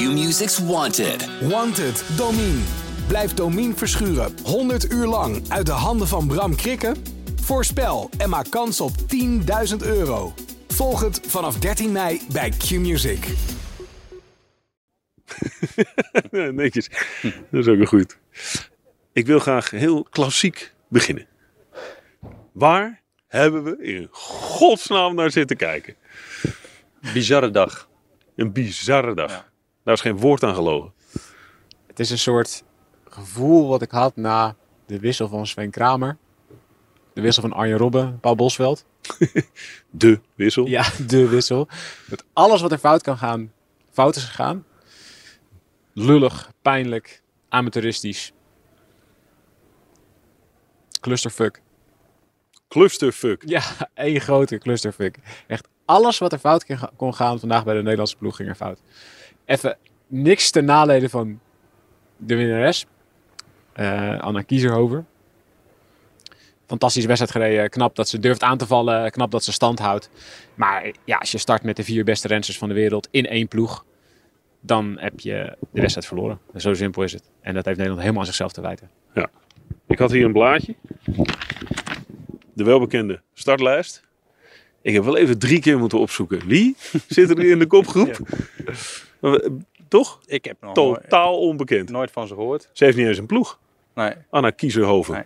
[0.00, 1.28] Q-Music's Wanted.
[1.48, 2.60] Wanted, Domine.
[3.08, 6.96] Blijf Domine verschuren 100 uur lang uit de handen van Bram Krikken?
[7.40, 8.90] Voorspel en maak kans op
[9.70, 10.34] 10.000 euro.
[10.68, 13.26] Volg het vanaf 13 mei bij Q-Music.
[16.52, 16.90] Netjes.
[17.22, 18.18] Dat is ook een goed.
[19.12, 21.26] Ik wil graag heel klassiek beginnen.
[22.52, 25.94] Waar hebben we in godsnaam naar zitten kijken?
[27.12, 27.88] Bizarre dag.
[28.36, 29.48] Een bizarre dag.
[29.82, 30.92] Daar is geen woord aan gelogen.
[31.86, 32.64] Het is een soort
[33.08, 36.16] gevoel wat ik had na de wissel van Sven Kramer.
[37.12, 38.84] De wissel van Arjen Robben, Paul Bosveld.
[39.90, 40.66] De wissel.
[40.66, 41.68] Ja, de wissel.
[42.08, 43.52] Dat alles wat er fout kan gaan,
[43.90, 44.64] fout is gegaan.
[45.92, 48.32] Lullig, pijnlijk, amateuristisch.
[51.00, 51.60] Clusterfuck.
[52.68, 53.42] Clusterfuck.
[53.46, 53.62] Ja,
[53.94, 55.16] één grote clusterfuck.
[55.46, 56.66] Echt alles wat er fout
[56.96, 58.80] kon gaan vandaag bij de Nederlandse ploeg ging er fout.
[59.50, 61.40] Even niks ten nadele van
[62.16, 62.86] de winnares.
[63.72, 65.04] eh, Anna Kiezerhover.
[66.66, 67.70] Fantastische wedstrijd gereden.
[67.70, 69.10] Knap dat ze durft aan te vallen.
[69.10, 70.10] Knap dat ze stand houdt.
[70.54, 73.48] Maar ja, als je start met de vier beste rensters van de wereld in één
[73.48, 73.84] ploeg.
[74.60, 76.38] Dan heb je de wedstrijd verloren.
[76.56, 77.30] Zo simpel is het.
[77.40, 78.90] En dat heeft Nederland helemaal aan zichzelf te wijten.
[79.86, 80.74] Ik had hier een blaadje.
[82.52, 84.04] De welbekende startlijst.
[84.82, 86.46] Ik heb wel even drie keer moeten opzoeken.
[86.46, 86.76] Wie
[87.08, 88.08] zit er in de kopgroep?
[88.66, 88.74] Eh,
[89.88, 90.20] Toch?
[90.26, 91.90] Ik heb nog nooit, Totaal onbekend.
[91.90, 92.68] nooit van ze gehoord.
[92.72, 93.58] Ze heeft niet eens een ploeg.
[93.94, 94.12] Nee.
[94.30, 95.14] Anna Kiezerhoven.
[95.14, 95.24] Nee.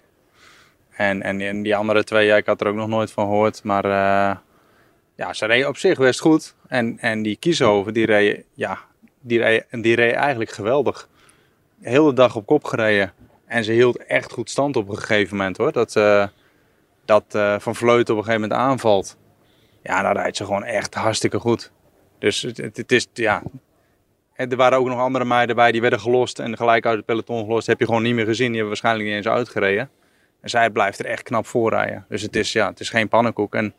[0.91, 3.63] En, en, en die andere twee, ja, ik had er ook nog nooit van gehoord.
[3.63, 4.37] Maar eh,
[5.15, 6.55] ja, ze reden op zich best goed.
[6.67, 8.79] En, en die Kieshoven, die reed, ja,
[9.21, 11.09] die reed, die reed eigenlijk geweldig.
[11.77, 13.13] De hele dag op kop gereden.
[13.47, 15.73] En ze hield echt goed stand op een gegeven moment hoor.
[15.73, 16.27] Dat, eh,
[17.05, 19.17] dat eh, Van Vleuten op een gegeven moment aanvalt.
[19.83, 21.73] Ja, dan rijdt ze gewoon echt hartstikke goed.
[22.19, 23.43] Dus het, het is, ja...
[24.35, 27.07] En er waren ook nog andere meiden bij, die werden gelost en gelijk uit het
[27.07, 27.67] peloton gelost.
[27.67, 29.91] Heb je gewoon niet meer gezien, die hebben waarschijnlijk niet eens uitgereden.
[30.41, 32.05] En zij blijft er echt knap voor rijden.
[32.09, 33.55] Dus het is, ja, het is geen pannenkoek.
[33.55, 33.75] En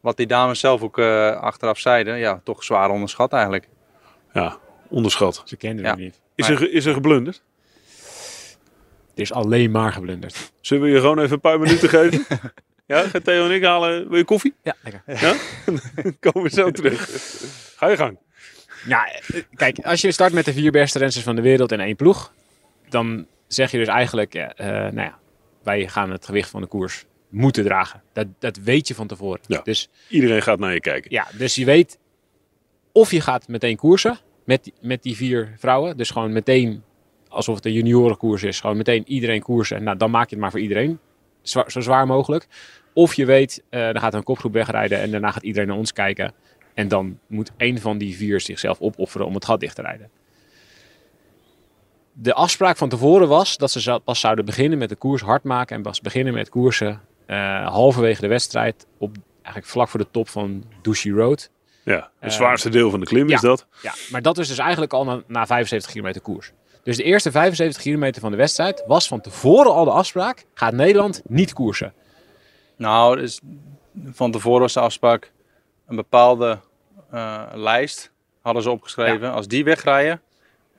[0.00, 3.68] wat die dames zelf ook eh, achteraf zeiden, ja, toch zwaar onderschat eigenlijk.
[4.32, 4.56] Ja,
[4.88, 5.42] onderschat.
[5.44, 5.90] Ze kenden Ja.
[5.90, 6.20] hem niet.
[6.34, 7.42] Is er, is er geblunderd?
[9.14, 10.52] Er is alleen maar geblunderd.
[10.60, 12.24] Zullen we je gewoon even een paar minuten geven?
[12.86, 14.08] Ja, gaan Theo en ik halen.
[14.08, 14.54] Wil je koffie?
[14.62, 15.02] Ja, lekker.
[15.06, 15.34] Ja?
[16.02, 17.08] Dan komen we zo terug.
[17.76, 18.18] Ga je gang.
[18.86, 19.08] Ja,
[19.54, 22.32] kijk, als je start met de vier beste rensters van de wereld in één ploeg,
[22.88, 25.18] dan zeg je dus eigenlijk, eh, nou ja,
[25.62, 28.02] wij gaan het gewicht van de koers moeten dragen.
[28.12, 29.40] Dat, dat weet je van tevoren.
[29.46, 29.60] Ja.
[29.64, 31.10] Dus Iedereen gaat naar je kijken.
[31.12, 31.98] ja, dus je weet
[32.92, 35.96] of je gaat meteen koersen met, die- met die vier vrouwen.
[35.96, 36.82] Dus gewoon meteen,
[37.28, 39.76] alsof het een juniorenkoers is, gewoon meteen iedereen koersen.
[39.76, 40.98] En nou, dan maak je het maar voor iedereen.
[41.42, 42.46] Zwa- zo zwaar mogelijk.
[42.92, 45.92] Of je weet, eh dan gaat een kopgroep wegrijden en daarna gaat iedereen naar ons
[45.92, 46.32] kijken.
[46.78, 50.10] En dan moet één van die vier zichzelf opofferen om het gat dicht te rijden.
[52.12, 55.76] De afspraak van tevoren was dat ze pas zouden beginnen met de koers hard maken.
[55.76, 58.86] En pas beginnen met koersen eh, halverwege de wedstrijd.
[58.98, 61.50] Op, eigenlijk vlak voor de top van Douchy Road.
[61.84, 63.66] Ja, het Eh, zwaarste deel van de klim is dat.
[63.82, 66.52] Ja, maar dat is dus eigenlijk al na, na 75 kilometer koers.
[66.82, 70.44] Dus de eerste 75 kilometer van de wedstrijd was van tevoren al de afspraak.
[70.54, 71.92] Gaat Nederland niet koersen.
[72.76, 73.40] Nou, dus
[74.10, 75.32] van tevoren was de afspraak
[75.86, 76.58] een bepaalde
[77.54, 79.32] lijst hadden ze opgeschreven.
[79.32, 80.20] Als die wegrijden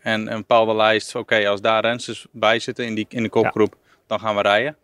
[0.01, 3.75] en een bepaalde lijst, oké, als daar rensters bij zitten in, die, in de kopgroep,
[4.07, 4.77] dan gaan we rijden.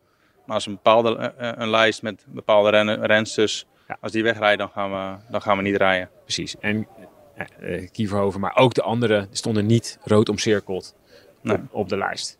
[0.45, 3.97] Maar als een bepaalde eh, eh, een lijst met bepaalde rennen, rensters, Ja.
[4.01, 6.09] als die wegrijden, dan gaan we, dan gaan we niet rijden.
[6.23, 6.55] Precies.
[6.59, 6.87] En
[7.35, 10.95] eh, eh, Kieverhoven, maar ook de anderen stonden niet rood omcirkeld
[11.41, 11.55] Nee.
[11.55, 12.39] op, op de lijst.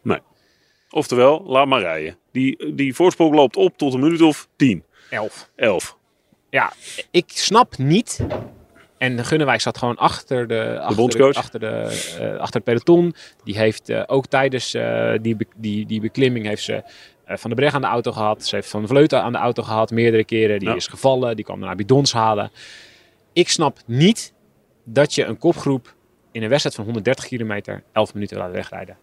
[0.89, 2.17] Oftewel, laat maar rijden.
[2.31, 5.49] Die, die voorsprong loopt op tot een minuut of 10, 11.
[5.55, 5.97] 11.
[6.49, 6.73] Ja,
[7.11, 8.25] ik snap niet.
[8.97, 11.35] En Gunnewijk zat gewoon achter de, achter bondscoach?
[11.35, 11.67] achter, de,
[12.19, 13.16] eh, achter het peloton.
[13.44, 16.83] Die heeft eh, ook tijdens eh, die, be- die, die beklimming heeft ze
[17.28, 18.45] Van de Breg aan de auto gehad.
[18.45, 20.59] Ze heeft Van de Vleuten aan de auto gehad meerdere keren.
[20.59, 20.75] Die Ja.
[20.75, 21.35] is gevallen.
[21.35, 22.51] Die kwam naar bidons halen.
[23.34, 24.34] Ik snap niet
[24.84, 25.94] dat je een kopgroep
[26.31, 28.97] in een wedstrijd van 130 kilometer 11 minuten laat wegrijden.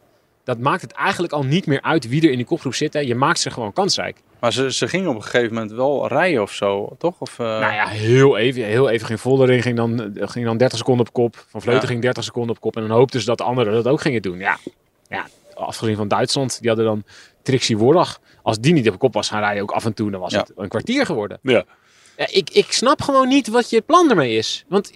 [0.44, 2.92] Dat maakt het eigenlijk al niet meer uit wie er in die kopgroep zit.
[2.92, 3.00] hè.
[3.00, 4.16] Je maakt ze gewoon kansrijk.
[4.40, 7.14] Maar ze, ze gingen op een gegeven moment wel rijden of zo, toch?
[7.20, 10.56] Of, eh, Nou ja, heel even, heel even ging Voldering ging dan, eh, ging dan
[10.56, 11.44] 30 seconden op kop.
[11.48, 11.88] Van Vleuten Ja.
[11.88, 12.76] ging 30 seconden op kop.
[12.76, 14.38] En dan hoopten ze dat de anderen dat ook gingen doen.
[14.38, 14.58] Ja,
[15.08, 17.04] ja afgezien van Duitsland, die hadden dan
[17.42, 18.20] Trixie Worlach.
[18.42, 20.38] Als die niet op kop was gaan rijden, ook af en toe, dan was Ja.
[20.38, 21.38] het een kwartier geworden.
[21.42, 21.64] Ja.
[22.16, 24.64] Ja, ik, ik snap gewoon niet wat je plan ermee is.
[24.68, 24.90] Want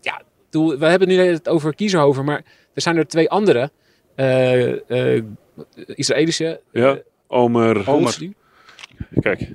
[0.00, 2.42] ja, we hebben het nu het over Kiezerhoven, maar
[2.74, 3.70] er zijn er twee andere.
[4.14, 5.22] Eh, eh,
[5.86, 6.60] Israëlische.
[6.72, 7.68] Ja, eh, Omer.
[7.68, 7.84] Omer.
[7.84, 8.32] Poolse-
[9.20, 9.48] Kijk,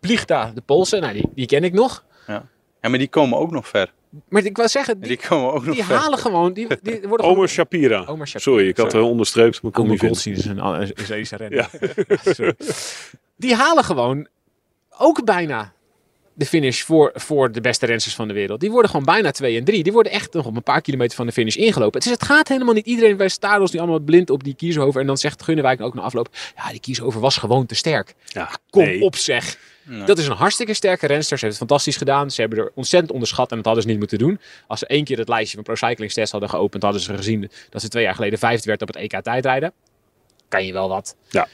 [0.00, 2.04] Pliegta, de Poolse, nou, die, die ken ik nog.
[2.26, 3.92] Ja, maar die komen ook nog ver.
[4.28, 5.96] Maar ik wil zeggen, En die, die komen ook nog die ver.
[5.96, 7.48] halen gewoon, die, die worden Omer gewoon...
[7.48, 8.04] Shapira.
[8.04, 8.38] Omer Shapira.
[8.52, 9.04] Sorry, ik had Sorry.
[9.06, 10.04] er onderstreept, maar kon Omer niet.
[10.04, 11.70] Goldstein is een, Israëlische renner.
[12.08, 12.32] Ja.
[12.32, 12.54] Sorry.
[13.36, 14.26] Die halen gewoon
[14.98, 15.72] ook bijna
[16.34, 18.60] de finish voor, voor de beste renners van de wereld.
[18.60, 19.82] Die worden gewoon bijna 2 en 3.
[19.82, 22.00] Die worden echt nog op een paar kilometer van de finish ingelopen.
[22.00, 22.86] Dus het gaat helemaal niet.
[22.86, 25.00] Iedereen bij Stados die allemaal blind op die Kieshover.
[25.00, 26.28] En dan zegt Gunnewijk ook na afloop.
[26.56, 28.14] Ja, die Kieshover was gewoon te sterk.
[28.26, 29.02] Ja, Kom nee.
[29.02, 29.58] op zeg.
[29.84, 30.04] Nee.
[30.04, 31.38] Dat is een hartstikke sterke renster.
[31.38, 32.30] Ze heeft het fantastisch gedaan.
[32.30, 34.40] Ze hebben er ontzettend onderschat en dat hadden ze niet moeten doen.
[34.66, 37.50] Als ze één keer het lijstje van Pro Cycling Stats hadden geopend, hadden ze gezien
[37.70, 39.72] dat ze twee jaar geleden vijfde werd op het EK tijdrijden.
[40.48, 41.16] Kan je wel wat.
[41.28, 41.48] Ja.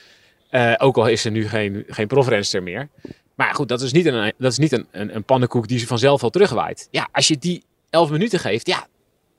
[0.51, 2.89] Eh, ook al is ze nu geen, geen profrenster meer.
[3.39, 6.23] Maar goed, dat is niet, een, dat is niet een, een, pannenkoek die ze vanzelf
[6.23, 6.89] al terugwaait.
[6.91, 8.87] Ja, als je die 11 minuten geeft, ja,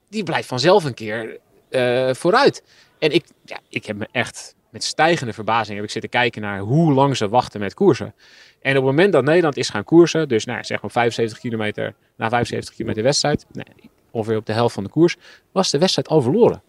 [0.10, 2.63] die blijft vanzelf een keer eh, vooruit.
[3.00, 6.60] En ik, ja, ik heb me echt met stijgende verbazing heb ik zitten kijken naar
[6.60, 8.13] hoe lang ze wachten met koersen.
[8.62, 11.94] En op het moment dat Nederland is gaan koersen, dus nou, zeg maar 75 kilometer,
[12.16, 15.16] na 75 kilometer wedstrijd, nee, ongeveer op de helft van de koers,
[15.52, 16.62] was de wedstrijd al verloren.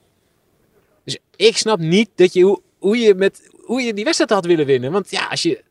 [1.05, 4.67] Dus ik snap niet dat je, hoe, je met, hoe je die wedstrijd had willen
[4.67, 4.93] winnen.
[4.93, 5.65] Want ja, als je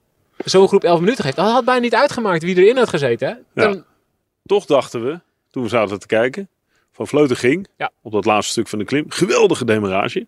[0.45, 3.27] zo'n groep 11 minuten geeft, dan had bijna niet uitgemaakt wie erin had gezeten.
[3.53, 3.61] Hè?
[3.63, 3.83] Dan,
[4.45, 5.19] Toch dachten we,
[5.51, 6.49] toen we zaten te kijken,
[6.91, 7.91] van Vleuten ging Ja.
[8.01, 9.05] op dat laatste stuk van de klim.
[9.09, 10.27] Geweldige demarage.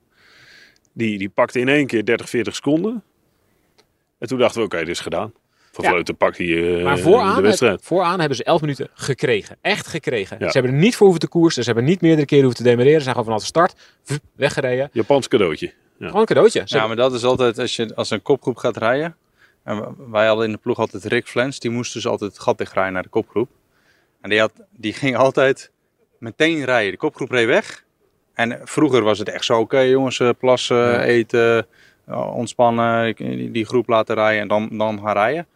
[0.94, 3.04] Die, die pakte in één keer 30, 40 seconden.
[4.19, 5.34] En toen dachten we, oké, dit is gedaan.
[5.72, 5.90] Van Ja.
[5.90, 7.81] Vleuten pakt hij eh, Maar de vooraan, wedstrijd.
[7.84, 9.58] vooraan hebben ze 11 minuten gekregen.
[9.62, 10.38] Echt gekregen.
[10.40, 10.46] Ja.
[10.46, 11.63] Ze hebben er niet voor hoeven te koersen.
[11.63, 12.98] Ze hebben niet meerdere keren hoeven te demereren.
[12.98, 13.74] Ze zijn gewoon vanaf de start
[14.36, 14.90] weggereden.
[14.94, 15.74] Japans cadeautje.
[16.00, 16.62] Gewoon een cadeautje.
[16.66, 19.16] Ze Ja, maar dat is altijd als je als een kopgroep gaat rijden.
[19.63, 21.60] En wij hadden in de ploeg altijd Rick Flens.
[21.60, 23.50] Die moest dus altijd het gat dichtrijden naar de kopgroep.
[24.22, 25.72] En die, had, die ging altijd
[26.18, 26.92] meteen rijden.
[26.92, 27.84] De kopgroep reed weg.
[28.34, 31.04] En vroeger was het echt zo, oké jongens, eh, plassen, Ja.
[31.04, 31.68] eten,
[32.06, 33.16] eh, ontspannen,
[33.52, 35.48] die, groep laten rijden en dan, dan gaan rijden.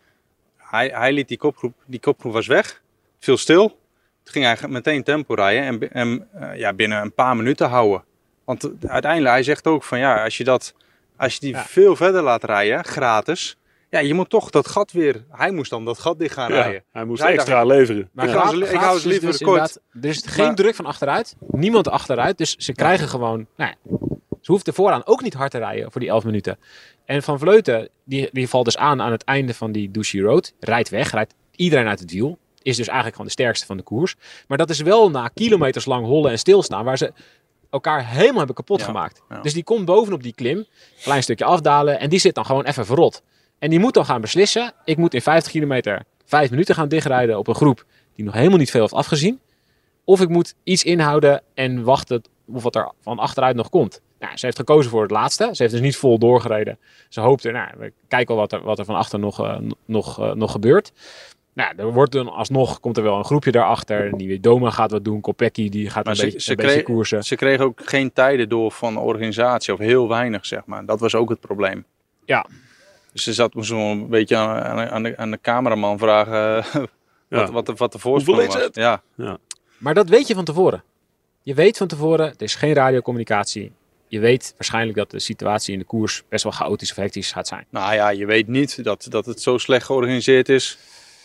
[0.58, 2.82] Hij, hij liet die kopgroep, die kopgroep was weg,
[3.20, 3.68] viel stil.
[4.24, 8.04] Toen ging hij meteen tempo rijden en, en eh, ja, binnen een paar minuten houden.
[8.44, 10.74] Want uiteindelijk, hij zegt ook van ja, als je, dat,
[11.18, 11.64] als je die Ja.
[11.64, 13.58] veel verder laat rijden, gratis.
[13.96, 16.62] Ja, je moet toch dat gat weer, hij moest dan dat gat dicht gaan Ja,
[16.62, 16.84] rijden.
[16.92, 18.10] hij moest Hij extra dacht- leveren.
[18.14, 18.32] Maar Ja.
[18.34, 19.78] ik hou ze- ik hou liever dus kort.
[20.02, 21.36] Er is geen Maar- druk van achteruit.
[21.48, 22.38] Niemand achteruit.
[22.38, 23.48] Dus ze krijgen gewoon...
[23.58, 23.98] Nou, ja,
[24.42, 26.58] ze hoeft er vooraan ook niet hard te rijden voor die 11 minuten.
[27.06, 30.54] En Van Vleuten, die, die valt dus aan aan het einde van die Douchy Road.
[30.60, 32.38] Rijdt weg, rijdt iedereen uit het wiel.
[32.62, 34.16] Is dus eigenlijk gewoon de sterkste van de koers.
[34.48, 36.86] Maar dat is wel na kilometers lang hollen en stilstaan...
[36.86, 37.14] waar ze
[37.70, 39.22] elkaar helemaal hebben kapot Ja, gemaakt.
[39.30, 39.42] ja.
[39.42, 40.66] Dus die komt bovenop die klim,
[41.04, 42.00] klein stukje afdalen...
[42.00, 43.22] en die zit dan gewoon even verrot.
[43.66, 44.74] En die moet dan gaan beslissen...
[44.84, 47.86] ik moet in 50 kilometer 5 minuten gaan dichtrijden op een groep...
[48.16, 49.40] die nog helemaal niet veel heeft afgezien...
[50.04, 54.02] Of ik moet iets inhouden en wachten of wat er van achteruit nog komt.
[54.20, 55.50] Nou, ze heeft gekozen voor het laatste.
[55.52, 56.78] Ze heeft dus niet vol doorgereden.
[57.10, 60.20] Ze hoopte, nou, we kijken wel wat er, wat er van achter nog, eh, nog,
[60.20, 60.92] eh, nog gebeurt.
[61.54, 64.18] Nou, er wordt dan alsnog, komt er wel een groepje daarachter.
[64.18, 65.22] Die Doma gaat wat doen.
[65.22, 67.24] Kopecky die gaat Maar een, ze- beetje, ze een beetje koersen.
[67.24, 70.86] Ze kregen ook geen tijden door van de organisatie, of heel weinig zeg maar.
[70.86, 71.86] Dat was ook het probleem.
[72.26, 72.46] Ja.
[73.16, 76.74] Dus ze zat moest wel een beetje aan, aan, de, aan de cameraman vragen eh,
[77.30, 77.38] Ja.
[77.38, 78.86] wat, wat, de, wat de voorsprong Hoeveel is was.
[78.86, 79.02] het?
[79.16, 79.38] Ja.
[79.78, 80.84] Maar dat weet je van tevoren.
[81.44, 83.72] Je weet van tevoren, er is geen radiocommunicatie.
[84.08, 87.48] Je weet waarschijnlijk dat de situatie in de koers best wel chaotisch of hectisch gaat
[87.48, 87.66] zijn.
[87.70, 90.78] Nou ja, je weet niet dat, dat het zo slecht georganiseerd is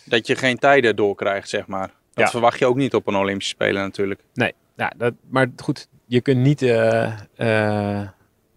[0.04, 1.86] dat je geen tijden doorkrijgt, zeg maar.
[2.14, 2.30] Dat Ja.
[2.30, 4.20] verwacht je ook niet op een Olympische Spelen natuurlijk.
[4.34, 8.08] Nee, ja, dat, maar goed, je kunt niet eh, eh,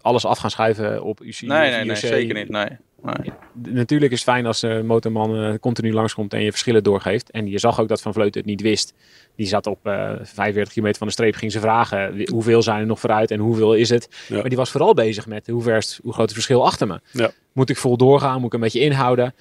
[0.01, 2.49] alles af gaan schuiven op UCI Nee, nee, nee, zeker niet.
[2.49, 2.67] Nee.
[3.03, 3.33] Nee.
[3.73, 7.31] Natuurlijk is het fijn als de motorman eh, continu langskomt en je verschillen doorgeeft.
[7.31, 8.93] En je zag ook dat Van Vleuten het niet wist.
[9.35, 12.85] Die zat op eh 45 kilometer van de streep, ging ze vragen hoeveel zijn er
[12.85, 14.25] nog vooruit en hoeveel is het.
[14.27, 14.35] Ja.
[14.35, 16.99] Maar die was vooral bezig met hoe, ver is hoe groot het verschil achter me.
[17.11, 17.31] Ja.
[17.51, 18.37] Moet ik vol doorgaan?
[18.37, 19.35] Moet ik een beetje inhouden?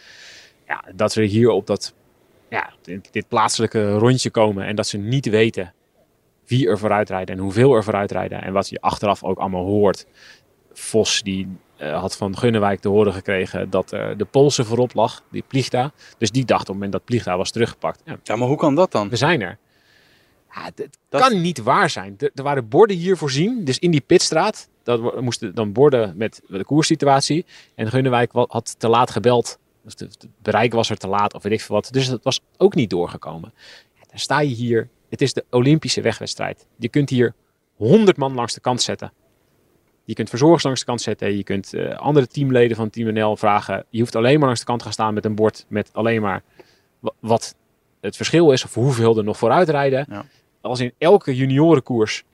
[0.67, 1.95] Ja, dat ze hier op dat,
[2.49, 5.73] ja, dit, dit plaatselijke rondje komen en dat ze niet weten
[6.47, 8.43] wie er vooruit rijdt en hoeveel er vooruit rijden.
[8.43, 10.07] En wat je achteraf ook allemaal hoort.
[10.73, 11.49] Vos die
[11.83, 15.93] eh, had van Gunnewijk te horen gekregen dat eh, de Poolse voorop lag, die Plichta.
[16.19, 18.01] Dus die dacht op het moment dat Plichta was teruggepakt.
[18.05, 19.09] Ja, Ja, maar hoe kan dat dan?
[19.09, 19.59] we zijn er.
[20.55, 22.15] Ja, het Dat- kan niet waar zijn.
[22.19, 24.69] Er, er waren borden hier voorzien, dus in die pitstraat.
[24.83, 27.47] Dat moesten dan borden met de koerssituatie.
[27.75, 29.59] En Gunnewijk had te laat gebeld.
[29.85, 31.89] Dus het bereik was er te laat of weet ik veel wat.
[31.93, 33.53] Dus dat was ook niet doorgekomen.
[33.95, 34.89] Ja, dan sta je hier.
[35.09, 36.67] Het is de Olympische wegwedstrijd.
[36.79, 37.35] Je kunt hier
[37.77, 39.13] 100 man langs de kant zetten.
[40.05, 41.37] Je kunt verzorgers langs de kant zetten.
[41.37, 43.85] Je kunt eh, andere teamleden van Team NL vragen.
[43.91, 46.21] Je hoeft alleen maar langs de kant te gaan staan met een bord met alleen
[46.23, 46.43] maar
[47.01, 47.55] wa- wat
[48.01, 50.07] het verschil is of hoeveel er nog vooruit rijden.
[50.11, 50.25] Ja.
[50.61, 52.25] Als in elke juniorenkoers.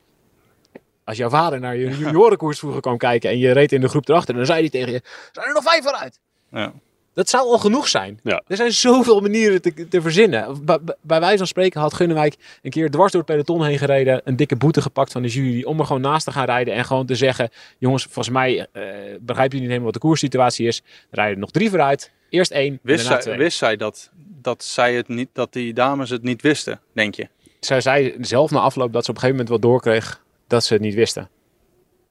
[1.05, 4.09] Als jouw vader naar je juniorenkoers vroeger kwam kijken en je reed in de groep
[4.09, 6.21] erachter, dan zei hij tegen je: zijn er nog vijf vooruit?
[6.51, 6.73] Ja.
[7.19, 8.21] Dat zou al genoeg zijn.
[8.23, 8.43] Ja.
[8.47, 10.65] Er zijn zoveel manieren te, te verzinnen.
[11.03, 14.21] Bij, wijze van spreken had Gunnewijk een keer dwars door het peloton heen gereden.
[14.25, 15.65] Een dikke boete gepakt van de jury.
[15.65, 16.75] Om er gewoon naast te gaan rijden.
[16.75, 18.83] En gewoon te zeggen: Jongens, volgens mij eh,
[19.21, 20.83] begrijpen jullie niet helemaal wat de koerssituatie is.
[21.11, 22.11] Er rijden nog drie vooruit.
[22.31, 22.79] Eerst één.
[22.83, 23.37] Wist zij, twee.
[23.37, 24.11] wist zij dat,
[24.43, 27.29] dat, zij het niet, dat die dames het niet wisten, denk je?
[27.61, 30.73] Zij zei zelf na afloop dat ze op een gegeven moment wel doorkreeg dat ze
[30.73, 31.29] het niet wisten.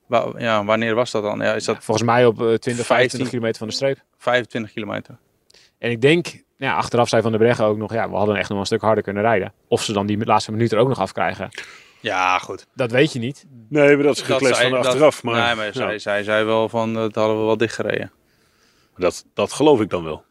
[0.08, 1.40] Wa- Ja, wanneer was dat dan?
[1.40, 4.00] Ja, is dat Volgens mij op eh, 20, 15 25 kilometer van de streep.
[4.18, 5.18] 25 kilometer?
[5.78, 8.36] En ik denk, nou ja, achteraf zei Van der Breggen ook nog, ja, we hadden
[8.36, 9.54] echt nog een stuk harder kunnen rijden.
[9.68, 11.50] Of ze dan die laatste minuut er ook nog afkrijgen.
[12.00, 12.68] Ja, goed.
[12.76, 13.46] Dat weet je niet.
[13.70, 15.24] Nee, maar dat is gekletst van dat- achteraf.
[15.24, 18.12] Maar, nee, maar ja, zij, zij zei wel van, dat hadden we wel dichtgereden.
[18.98, 20.26] dat, dat geloof ik dan wel.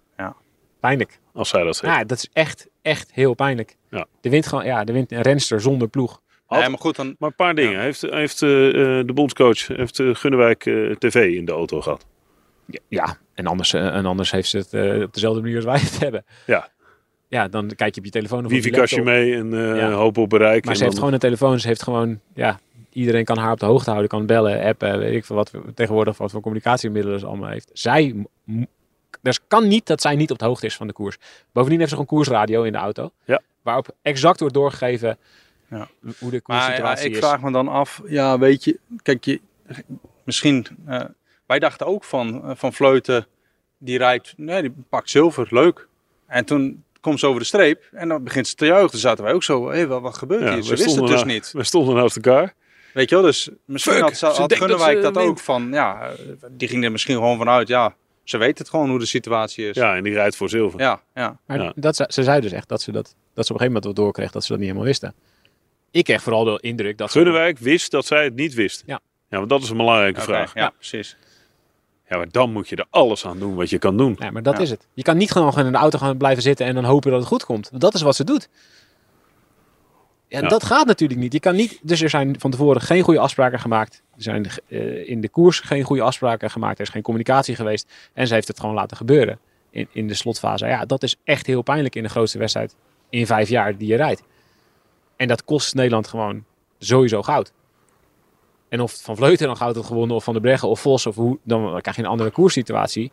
[0.81, 1.19] Pijnlijk.
[1.35, 1.93] Als zij dat zegt.
[1.95, 3.77] Ja, dat is echt, echt heel pijnlijk.
[3.91, 4.07] Ja.
[4.21, 6.21] De wint gewoon, ja, de wint een renster zonder ploeg.
[6.47, 7.81] Had- Nee, maar goed, dan, Maar een paar dingen.
[7.81, 12.07] Heeft, heeft eh, eh, de bondscoach heeft uh, Gunnewijk eh, tv in de auto gehad?
[12.67, 13.17] Ja, ja.
[13.35, 15.99] En, anders, eh, en anders heeft ze het eh, op dezelfde manier als wij het
[15.99, 16.25] hebben.
[16.47, 16.69] Ja.
[17.29, 19.91] Ja, dan kijk je op je telefoon of Wifi-kastje mee en eh, Ja.
[19.91, 20.65] hoop op bereik.
[20.65, 21.61] Maar ze heeft dan- gewoon een telefoon.
[21.61, 22.59] Ze heeft gewoon, ja,
[22.93, 24.09] iedereen kan haar op de hoogte houden.
[24.11, 27.71] Kan bellen, appen, weet ik veel wat tegenwoordig wat voor communicatiemiddelen ze allemaal heeft.
[27.73, 28.15] Zij,
[29.23, 31.17] er kan niet dat zij niet op de hoogte is van de koers.
[31.53, 33.11] Bovendien heeft ze gewoon koersradio in de auto.
[33.25, 33.41] Ja.
[33.63, 35.19] Waarop exact wordt doorgegeven
[35.71, 35.89] Ja.
[36.19, 37.19] hoe de maar ja, ik is.
[37.19, 39.41] vraag me dan af, ja, weet je, kijk, je,
[40.25, 41.01] misschien, eh,
[41.47, 43.27] wij dachten ook van, eh, van Vleuten,
[43.79, 45.89] die rijdt, nee, die pakt zilver, leuk.
[46.27, 48.91] En toen komt ze over de streep en dan begint ze te juichen.
[48.91, 50.63] Toen zaten wij ook zo, hé, wat, wat gebeurt Ja, hier?
[50.63, 51.53] Ze we wisten het dus na- niet.
[51.53, 52.55] We stonden naast elkaar.
[52.93, 55.29] Weet je wel, dus misschien Fuck, had, ze had dat Gunnewijk dat, wint.
[55.29, 56.15] ook van, ja, eh,
[56.51, 57.95] die ging er misschien gewoon vanuit, ja,
[58.25, 59.77] ze weet het gewoon hoe de situatie is.
[59.77, 60.81] Ja, en die rijdt voor zilver.
[60.81, 61.01] ja.
[61.15, 61.39] ja.
[61.47, 61.73] Maar Ja.
[61.77, 63.15] dat, ze, ze zei dus echt dat ze, dat, dat
[63.47, 65.15] ze op een gegeven moment wel doorkreeg dat ze dat niet helemaal wisten.
[65.97, 67.19] Ik kreeg vooral de indruk dat ze...
[67.19, 68.83] Gunnewijk wist dat zij het niet wist.
[68.87, 69.01] Ja.
[69.31, 70.55] Ja, want dat is een belangrijke Oké, vraag.
[70.55, 71.17] ja, precies.
[72.09, 74.17] Ja, maar dan moet je er alles aan doen wat je kan doen.
[74.19, 74.63] Ja, maar dat Ja.
[74.63, 74.87] is het.
[74.95, 77.29] Je kan niet gewoon in de auto gaan blijven zitten en dan hopen dat het
[77.29, 77.71] goed komt.
[77.81, 78.49] Dat is wat ze doet.
[80.29, 80.49] Ja, Ja.
[80.49, 81.33] dat gaat natuurlijk niet.
[81.33, 81.79] Je kan niet.
[81.83, 84.03] Dus er zijn van tevoren geen goede afspraken gemaakt.
[84.17, 86.79] Er zijn eh, in de koers geen goede afspraken gemaakt.
[86.79, 87.93] Er is geen communicatie geweest.
[88.13, 89.39] En ze heeft het gewoon laten gebeuren
[89.71, 90.67] in, in de slotfase.
[90.67, 92.75] Ja, dat is echt heel pijnlijk in de grootste wedstrijd
[93.11, 94.23] in vijf jaar die je rijdt.
[95.17, 96.45] En dat kost Nederland gewoon
[96.79, 97.53] sowieso goud.
[98.69, 101.15] En of Van Vleuten dan goud had gewonnen, of Van der Breggen, of Vos, of
[101.15, 103.13] hoe, dan krijg je een andere koerssituatie.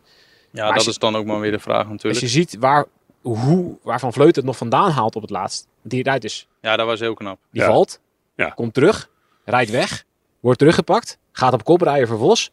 [0.52, 2.20] Maar dat als je- is dan ook maar weer de vraag Als natuurlijk.
[2.22, 2.86] je ziet waar,
[3.22, 5.66] hoe, waar Van Vleuten het nog vandaan haalt op het laatst.
[5.82, 6.48] Die rijdt dus.
[6.60, 7.38] Ja, dat was heel knap.
[7.50, 7.68] Die Ja.
[7.68, 8.00] valt,
[8.36, 8.48] Ja.
[8.50, 9.10] komt terug,
[9.44, 10.04] rijdt weg,
[10.40, 12.50] wordt teruggepakt, gaat op kop rijden voor Vos.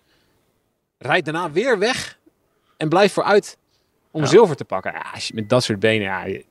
[0.97, 2.19] Rijdt daarna weer weg
[2.77, 3.57] en blijft vooruit
[4.11, 4.27] om Ja.
[4.27, 4.91] zilver te pakken.
[4.91, 6.41] Ja, als je met dat soort benen, ja,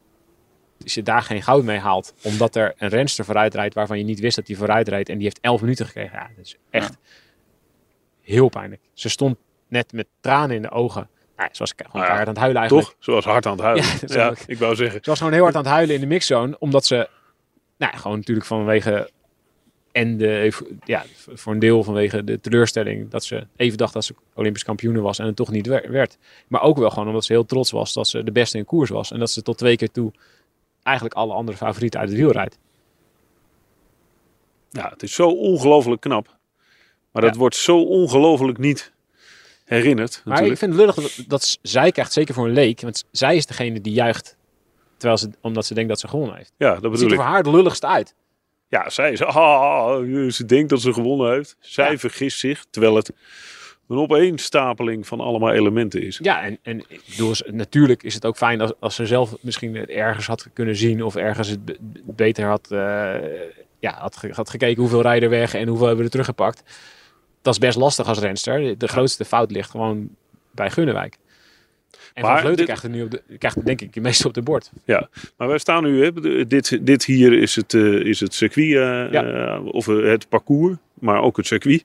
[0.82, 4.04] als je daar geen goud mee haalt, omdat er een renster vooruit rijdt waarvan je
[4.04, 6.18] niet wist dat hij vooruit rijdt en die heeft 11 minuten gekregen.
[6.18, 6.96] Ja, dat is echt
[8.20, 8.80] heel pijnlijk.
[8.92, 9.36] Ze stond
[9.68, 11.08] net met tranen in de ogen.
[11.36, 12.88] Nou, ze was gewoon ja, keihard aan het huilen eigenlijk.
[12.90, 12.96] Toch?
[13.04, 13.84] Zoals hard aan het huilen.
[13.84, 14.58] Ja, Ja, ik.
[14.58, 14.98] wou zeggen.
[15.02, 16.94] Ze was gewoon heel hard aan het huilen in de mixzone, omdat ze,
[17.76, 19.10] nou, ja, gewoon natuurlijk vanwege
[19.92, 20.52] en de,
[20.84, 25.00] ja, voor een deel vanwege de teleurstelling dat ze even dacht dat ze Olympisch kampioen
[25.00, 26.18] was en het toch niet wer- werd.
[26.48, 28.90] Maar ook wel gewoon omdat ze heel trots was dat ze de beste in koers
[28.90, 30.12] was en dat ze tot twee keer toe
[30.82, 32.58] eigenlijk alle andere favorieten uit het wiel rijdt.
[34.70, 36.38] Ja, het is zo ongelooflijk knap.
[37.12, 38.92] Maar dat wordt zo ongelooflijk niet
[39.64, 40.10] herinnerd.
[40.10, 40.58] Maar ik Natuurlijk.
[40.58, 43.80] vind het lullig dat, dat zij krijgt, zeker voor een leek, want zij is degene
[43.80, 44.36] die juicht
[44.96, 46.52] terwijl ze, omdat ze denkt dat ze gewonnen heeft.
[46.56, 47.20] Ja, dat Het ziet bedoel er ik.
[47.20, 48.14] voor haar de lulligste uit.
[48.68, 49.98] Ja, zij is, ah,
[50.30, 51.56] ze denkt dat ze gewonnen heeft.
[51.60, 51.98] Zij Ja.
[51.98, 53.12] vergist zich, terwijl het
[53.90, 56.18] een opeenstapeling van allemaal elementen is.
[56.22, 56.82] Ja, en, en
[57.46, 61.02] natuurlijk is het ook fijn als, als ze zelf misschien het ergens had kunnen zien
[61.02, 63.14] of ergens het be- beter had, eh,
[63.78, 66.62] ja, had, ge- had gekeken hoeveel rijden weg en hoeveel hebben we er teruggepakt.
[67.42, 68.78] Dat is best lastig als renster.
[68.78, 70.08] De, grootste fout ligt gewoon
[70.50, 71.16] bij Gunnewijk.
[72.14, 74.24] En Maar Van Vleuten dit- krijgt het nu op de, krijgt denk ik het meest
[74.24, 74.70] op de bord.
[75.36, 79.12] Maar wij staan nu, hè, dit, dit hier is het, eh, is het circuit, eh,
[79.12, 79.60] Ja.
[79.60, 81.84] of het parcours, maar ook het circuit.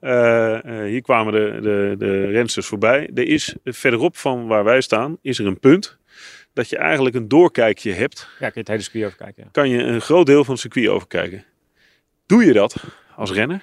[0.00, 3.10] Eh, eh, hier kwamen de, de, de rensters voorbij.
[3.14, 5.98] Er is verderop van waar wij staan, is er een punt
[6.52, 8.28] dat je eigenlijk een doorkijkje hebt.
[8.38, 9.42] Ja, kun je het hele circuit over kijken.
[9.42, 9.48] ja.
[9.52, 11.44] Kan je een groot deel van het circuit overkijken.
[12.26, 12.76] Doe je dat
[13.16, 13.62] als renner?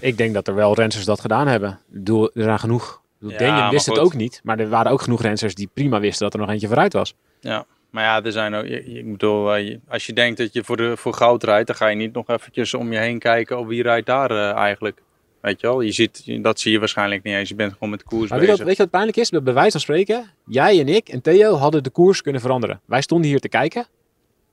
[0.00, 1.70] Ik denk dat er wel renners dat gedaan hebben.
[1.70, 3.02] Ik bedoel, er zijn genoeg.
[3.18, 6.24] Ja, Daniel wist het ook niet, maar er waren ook genoeg renners die prima wisten
[6.24, 7.14] dat er nog eentje vooruit was.
[7.40, 10.76] Ja, maar ja, er zijn ook, ik bedoel, eh, als je denkt dat je voor,
[10.76, 13.66] de, voor goud rijdt, dan ga je niet nog eventjes om je heen kijken, oh,
[13.66, 15.02] wie rijdt daar eigenlijk?
[15.44, 17.48] Weet je wel, je ziet, dat zie je waarschijnlijk niet eens.
[17.48, 18.56] Je bent gewoon met de koers Maar weet je, bezig.
[18.58, 19.30] wat, weet je wat pijnlijk is?
[19.30, 22.80] Bij wijze van spreken, jij en ik en Theo hadden de koers kunnen veranderen.
[22.84, 23.86] Wij stonden hier te kijken,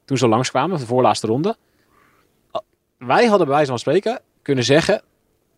[0.05, 1.55] toen ze langskwamen, de voorlaatste ronde.
[2.97, 5.01] Wij hadden bij wijze van spreken kunnen zeggen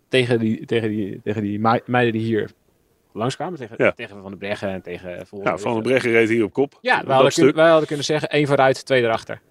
[0.09, 2.51] tegen die, tegen die, tegen die mei- meiden die hier
[3.13, 3.59] langskwamen.
[3.59, 3.91] Tegen, Ja.
[3.91, 5.25] tegen Van der Breggen en tegen.
[5.43, 6.77] Ja, Van den Breggen reed hier op kop.
[6.81, 9.41] Ja, wij hadden, wij hadden kunnen zeggen, één vooruit, twee erachter.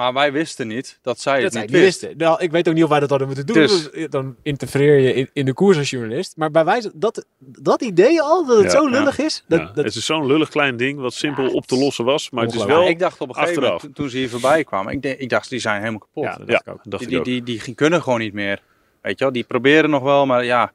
[0.00, 2.00] Maar wij wisten niet dat zij Dat het niet niet wist.
[2.00, 2.18] wisten.
[2.18, 3.56] Nou, ik weet ook niet of wij dat hadden moeten doen.
[3.56, 6.36] Dus- Dan interfereer je in, in de koers als journalist.
[6.36, 9.44] Maar bij wijze dat, dat idee al, dat het Ja, zo lullig is.
[9.48, 12.04] Dat, Ja, dat, Het is zo'n lullig klein ding wat simpel Ja, op te lossen
[12.04, 12.30] was.
[12.30, 12.88] Maar het is wel...
[12.88, 13.76] ik dacht op een gegeven achteraf.
[13.80, 16.24] moment, toen ze hier voorbij kwamen, ik, denk- ik dacht, die zijn helemaal kapot.
[16.24, 16.80] ja, dat Ja, dacht ik ook.
[16.84, 18.62] dacht die, die, die, die kunnen gewoon niet meer.
[19.02, 20.72] Weet je wel, die proberen nog wel, maar ja.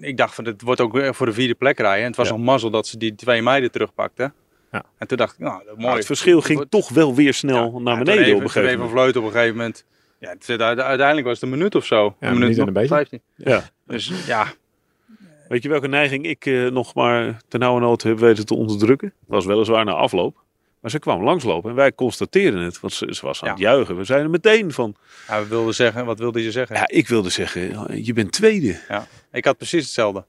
[0.00, 2.00] Ik dacht van, het wordt ook weer voor de vierde plek rijden.
[2.00, 2.32] En het was Ja.
[2.32, 4.34] al mazzel dat ze die twee meiden terugpakten.
[4.76, 4.84] Ja.
[4.98, 5.96] En toen dacht ik, nou, mooi.
[5.96, 8.50] Het verschil ging wordt- toch wel weer snel Ja, naar ja, beneden even- op een
[8.50, 9.00] gegeven even moment.
[9.00, 9.84] Vleut op een gegeven moment.
[10.18, 12.16] Ja, het uiteindelijk was het een minuut of zo.
[12.20, 12.88] een minuut en nog, een beetje.
[12.88, 13.20] 15.
[13.36, 13.62] Ja.
[13.86, 14.46] Dus ja,
[15.48, 19.08] Weet je welke neiging ik eh, nog maar ten nauwe nood heb weten te onderdrukken?
[19.20, 20.44] Dat was weliswaar na afloop.
[20.80, 22.80] Maar ze kwam langslopen en wij constateerden het.
[22.80, 23.54] Want ze, ze was aan Ja.
[23.54, 23.96] het juichen.
[23.96, 24.94] We zeiden meteen van...
[25.28, 26.76] ja, we wilden zeggen, wat wilde je zeggen?
[26.76, 28.78] Ja, ik wilde zeggen, je bent tweede.
[29.32, 30.24] Ik had precies hetzelfde.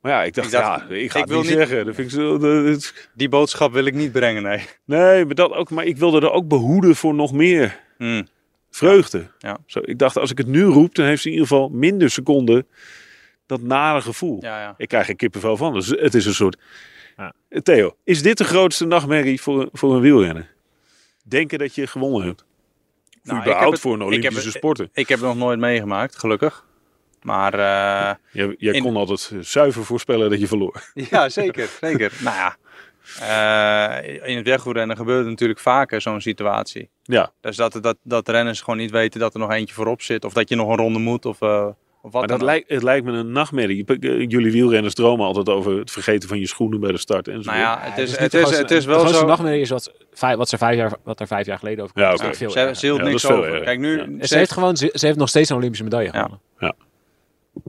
[0.00, 1.86] Maar ja, ik dacht, Ik dacht, ja, ik ga ik het wil niet zeggen.
[1.86, 4.64] Dat vind ik zo, dat Die boodschap wil ik niet brengen, nee.
[4.84, 8.26] nee, maar, dat ook, maar ik wilde er ook behoeden voor nog meer Hmm.
[8.70, 9.26] vreugde.
[9.38, 9.58] Ja.
[9.66, 12.10] Zo, ik dacht, als ik het nu roep, dan heeft ze in ieder geval minder
[12.10, 12.66] seconden
[13.46, 14.38] dat nare gevoel.
[14.40, 14.74] Ja, ja.
[14.76, 15.72] Ik krijg er kippenvel van.
[15.72, 16.56] Dus het is een soort...
[17.16, 17.32] Ja.
[17.62, 20.50] Theo, is dit de grootste nachtmerrie voor, voor een wielrenner?
[21.24, 22.44] Denken dat je gewonnen hebt?
[23.22, 24.88] Nou, ik heb het- voor een ik heb Olympische het- sporter?
[24.92, 26.64] Ik heb het nog nooit meegemaakt, gelukkig.
[27.22, 30.82] Maar eh, Jij, jij in- kon altijd zuiver voorspellen dat je verloor.
[31.10, 32.12] ja, zeker, zeker.
[32.22, 32.56] nou ja,
[33.20, 36.88] eh, in het wegwielrennen gebeurt natuurlijk vaker zo'n situatie.
[37.02, 40.24] Ja, Dus dat, dat, dat renners gewoon niet weten dat er nog eentje voorop zit.
[40.24, 41.26] Of dat je nog een ronde moet.
[41.26, 41.66] Of, eh,
[42.02, 42.44] of wat maar dat dan ook.
[42.54, 43.84] lijkt, het lijkt me een nachtmerrie.
[44.28, 47.56] Jullie wielrenners dromen altijd over het vergeten van je schoenen bij de start enzovoort.
[47.56, 49.26] Nou ja, het is, het is, grootste- het is De wel grootste zo.
[49.26, 52.06] nachtmerrie is wat, vijf, wat, ze vijf jaar, wat er vijf jaar geleden over kwam.
[52.06, 53.60] Ja, is veel Ze, ze hield Ja, niks is over.
[53.60, 54.02] Kijk, nu, Ja.
[54.04, 56.10] En ze, heeft, gewoon, ze, ze heeft nog steeds een Olympische medaille
[56.58, 56.72] Ja.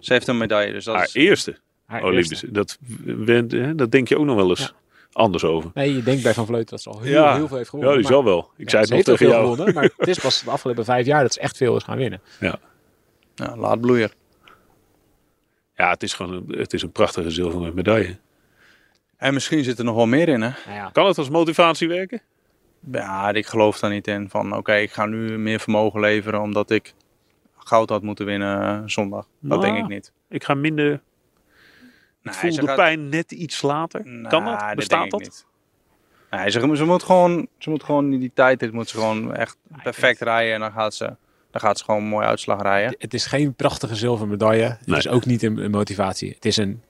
[0.01, 0.73] Ze heeft een medaille.
[0.73, 2.33] Dus dat Haar is, eerste Haar Olympische.
[2.33, 2.51] eerste.
[2.51, 2.77] Dat,
[3.25, 4.71] wend- hè, dat denk je ook nog wel eens Ja.
[5.11, 5.71] anders over.
[5.73, 7.35] Nee, je denkt bij Van Vleuten dat ze al heel, Ja.
[7.35, 7.93] heel veel heeft Ja, gewonnen.
[7.93, 8.51] die maar- zal wel.
[8.57, 9.41] Ik Ja, zei het nog tegen veel jou.
[9.51, 11.97] gewonnen, maar het is pas de afgelopen vijf jaar dat ze echt veel is gaan
[11.97, 12.21] winnen.
[12.39, 12.59] ja,
[13.55, 14.11] laat bloeien.
[15.75, 18.17] Ja, het is gewoon een, het is een prachtige zilveren medaille.
[19.17, 20.49] En misschien zit er nog wel meer in, hè?
[20.65, 22.21] Nou ja, Kan het als motivatie werken?
[22.91, 24.29] Ja, ik geloof daar niet in.
[24.29, 26.93] Van oké, ik ga nu meer vermogen leveren omdat ik
[27.63, 29.27] goud had moeten winnen eh, zondag.
[29.39, 30.11] Dat Nou, denk ik niet.
[30.29, 30.93] Ik ga minder.
[30.93, 31.01] Ik
[32.23, 34.05] Nee, voel de gaat- pijn net iets later.
[34.05, 34.75] Nou, kan dat?
[34.75, 35.19] Bestaat dat?
[35.19, 35.45] niet.
[36.31, 39.35] Nee, ze, ze moet gewoon, ze moet gewoon die, die tijd, dit moet ze gewoon
[39.35, 41.05] echt perfect rijden en dan gaat ze,
[41.51, 42.95] dan gaat ze gewoon een mooie uitslag rijden.
[42.99, 44.63] het is geen prachtige zilveren medaille.
[44.63, 44.97] Het Nee.
[44.97, 46.31] is ook niet een, een motivatie.
[46.33, 46.83] Het is, een,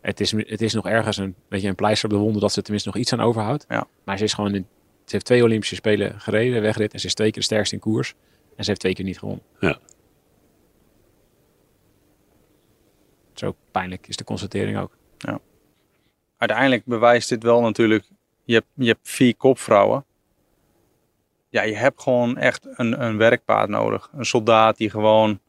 [0.00, 2.62] het, is, het is nog ergens een, beetje een pleister op de wonden dat ze
[2.62, 3.64] tenminste nog iets aan overhoudt.
[3.68, 3.86] Ja.
[4.04, 4.66] Maar ze is gewoon in,
[5.04, 6.92] ze heeft twee Olympische Spelen gereden, wegrit.
[6.92, 8.14] En ze is twee keer de sterkste in koers.
[8.56, 9.44] En ze heeft twee keer niet gewonnen.
[9.60, 9.78] Ja.
[13.32, 14.96] Zo pijnlijk is de constatering ook.
[16.36, 18.04] Uiteindelijk bewijst dit wel natuurlijk,
[18.44, 20.04] je hebt, je hebt vier kopvrouwen.
[21.48, 24.10] Ja, je hebt gewoon echt een, een werkpaard nodig.
[24.12, 25.40] Een soldaat die gewoon,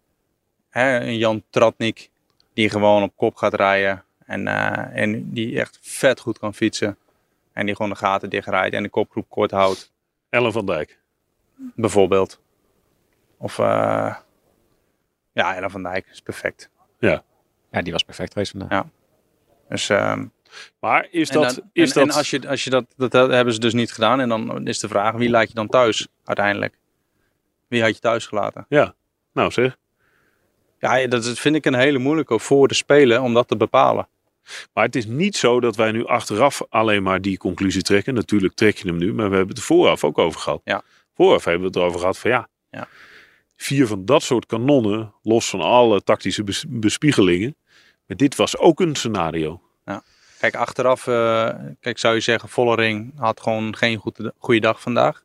[0.69, 2.09] hè, een Jan Tratnik,
[2.53, 4.03] die gewoon op kop gaat rijden.
[4.25, 6.97] En, eh, en die echt vet goed kan fietsen.
[7.53, 9.91] En die gewoon de gaten dichtrijdt en de kopgroep kort houdt.
[10.29, 10.99] Ellen van Dijk.
[11.75, 12.39] Bijvoorbeeld.
[13.37, 14.15] Of uh,
[15.31, 16.69] ja, Ellen van Dijk is perfect.
[16.99, 17.23] Ja,
[17.83, 18.69] die was perfect geweest vandaag.
[18.69, 18.89] Ja.
[19.69, 20.25] Dus, ehm,
[20.79, 21.55] Maar is en dat...
[21.55, 23.91] dan- is en, dat en als je, als je dat, dat hebben ze dus niet
[23.91, 24.19] gedaan.
[24.19, 26.77] En dan is de vraag, wie laat je dan thuis uiteindelijk?
[27.67, 28.65] Wie had je thuis gelaten?
[28.69, 28.95] Ja,
[29.33, 29.77] nou zeg.
[30.79, 34.07] Ja, dat is- vind ik een hele moeilijke voor de Spelen om dat te bepalen.
[34.73, 38.13] Maar het is niet zo dat wij nu achteraf alleen maar die conclusie trekken.
[38.13, 40.61] Natuurlijk trek je hem nu, maar we hebben het er vooraf ook over gehad.
[40.63, 40.81] Ja.
[41.15, 42.87] Vooraf hebben we het erover gehad van ja, Ja.
[43.55, 47.55] vier van dat soort kanonnen, los van alle tactische bes- bespiegelingen.
[48.07, 49.61] Maar dit was ook een scenario.
[50.39, 55.23] Kijk, achteraf eh, kijk, zou je zeggen, Vollering had gewoon geen goede, goede dag vandaag.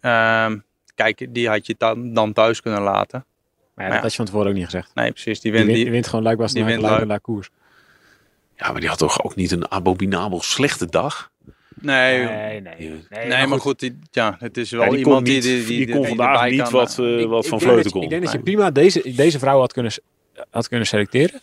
[0.00, 0.58] Ehm,
[0.94, 3.24] kijk, die had je dan, dan thuis kunnen laten.
[3.74, 3.92] Maar ja, Ja.
[3.92, 4.90] dat had je van tevoren ook niet gezegd.
[4.94, 5.40] Nee, precies.
[5.40, 7.50] Die Die, wint, die, die wint gewoon Luik die wint Luik naar koers.
[8.56, 11.30] Ja, maar die had toch ook niet een abominabel slechte dag?
[11.74, 13.26] nee, Nee, nee.
[13.26, 15.66] nee, maar goed, die, ja, het is wel Ja, die iemand kon, niet, die, die,
[15.66, 17.70] die, die, kon die vandaag niet kan, wat, eh, eh, Ik- wat ik van denk
[17.70, 18.02] Vleuten dat je- kon.
[18.02, 19.92] Ik denk dat je prima deze, deze vrouw had kunnen,
[20.50, 21.40] had kunnen selecteren.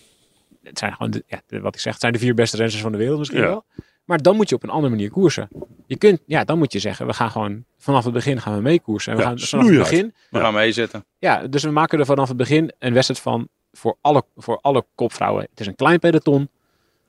[0.63, 2.91] Het zijn gewoon, de, ja, wat ik zeg, het zijn de vier beste renners van
[2.91, 3.45] de wereld misschien Ja.
[3.47, 3.65] wel.
[4.05, 5.47] Maar dan moet je op een andere manier koersen.
[5.85, 8.61] Je kunt, ja, dan moet je zeggen, we gaan gewoon vanaf het begin gaan we
[8.61, 9.11] meekoersen.
[9.11, 11.05] En we Ja, gaan vanaf het begin, We gaan meezitten.
[11.19, 14.85] ja, dus we maken er vanaf het begin een wedstrijd van voor alle, voor alle
[14.95, 15.47] kopvrouwen.
[15.49, 16.49] Het is een klein peloton.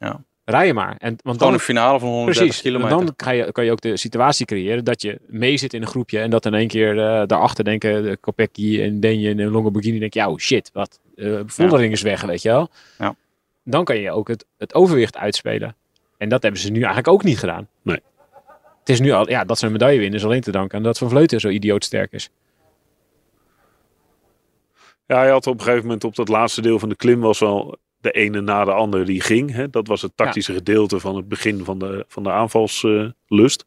[0.00, 0.24] Ja.
[0.48, 0.96] Rij je maar.
[0.98, 2.96] En, want Gewoon dan, een finale van 130 Precies, kilometer.
[2.96, 5.88] dan kan je, kan je ook de situatie creëren dat je mee zit in een
[5.88, 9.98] groepje en dat in één keer eh, daarachter denken de Kopecky en Denje en Longoborghini
[9.98, 12.70] denken, ja, oh shit, wat, eh Vollering is weg, weet je wel.
[12.98, 13.14] Ja,
[13.64, 15.76] dan kan je ook het, het overwicht uitspelen.
[16.18, 17.68] En dat hebben ze nu eigenlijk ook niet gedaan.
[17.82, 18.00] Nee.
[18.78, 20.84] Het is nu al, ja, dat ze een medaille winnen is alleen te danken aan
[20.84, 22.30] dat Van Vleuten zo idioot sterk is.
[25.06, 27.38] Ja, hij had op een gegeven moment op dat laatste deel van de klim was
[27.38, 29.52] wel de ene na de andere die ging.
[29.52, 29.70] Hè?
[29.70, 33.64] Dat was het tactische gedeelte van het begin van de, van de aanvalslust.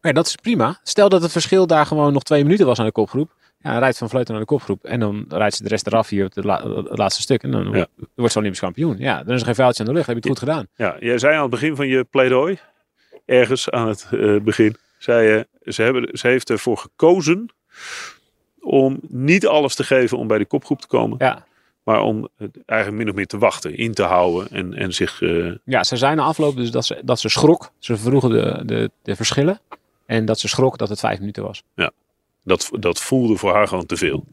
[0.00, 0.80] Ja, dat is prima.
[0.82, 3.30] Stel dat het verschil daar gewoon nog twee minuten was aan de kopgroep.
[3.62, 4.84] Ja, dan rijdt Van Vleuten naar de kopgroep.
[4.84, 7.42] En dan rijdt ze de rest eraf hier op het, la- het laatste stuk.
[7.42, 7.86] En dan Ja.
[8.14, 8.96] wordt ze Olympisch kampioen.
[8.98, 10.06] Ja, dan is er geen vuiltje aan de lucht.
[10.06, 10.66] Heb je het goed gedaan.
[10.76, 12.58] Ja, jij zei aan het begin van je pleidooi,
[13.26, 17.46] ergens aan het eh, begin, zei je, ze, hebben, ze heeft ervoor gekozen
[18.60, 21.16] om niet alles te geven om bij de kopgroep te komen.
[21.18, 21.46] Ja.
[21.82, 25.22] Maar om het eigenlijk min of meer te wachten, in te houden en, en zich...
[25.22, 27.70] eh, Ja, ze zei na afloop dus dat ze, dat ze schrok.
[27.78, 29.60] Ze vroegen de, de, de verschillen.
[30.06, 31.62] En dat ze schrok dat het vijf minuten was.
[32.44, 34.24] dat, dat voelde voor haar gewoon te veel.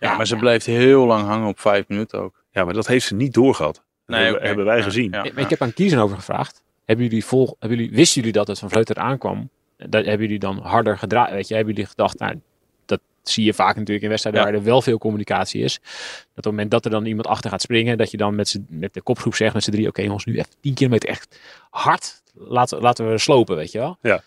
[0.00, 2.42] Ja, maar ze bleef heel lang hangen op vijf minuten ook.
[2.50, 3.82] Ja, maar dat heeft ze niet doorgehad.
[4.06, 5.10] Dat hebben, wij Ja, gezien.
[5.12, 6.62] ja, Maar ik heb aan kiezen over gevraagd.
[6.84, 9.48] Hebben jullie vol, hebben jullie, wisten jullie dat het van Vleuten aankwam?
[9.76, 11.32] Dat, hebben jullie dan harder gedraaid?
[11.32, 12.40] Weet je, hebben jullie gedacht, nou,
[12.86, 14.46] dat zie je vaak natuurlijk in wedstrijden Ja.
[14.50, 15.74] waar er wel veel communicatie is.
[15.74, 15.86] Dat
[16.28, 18.94] op het moment dat er dan iemand achter gaat springen, dat je dan met, met
[18.94, 21.38] de kopgroep zegt met z'n drie, oké jongens, nu echt 10 kilometer echt
[21.70, 22.22] hard.
[22.34, 23.98] Laten, laten we slopen, weet je wel.
[24.02, 24.22] Ja.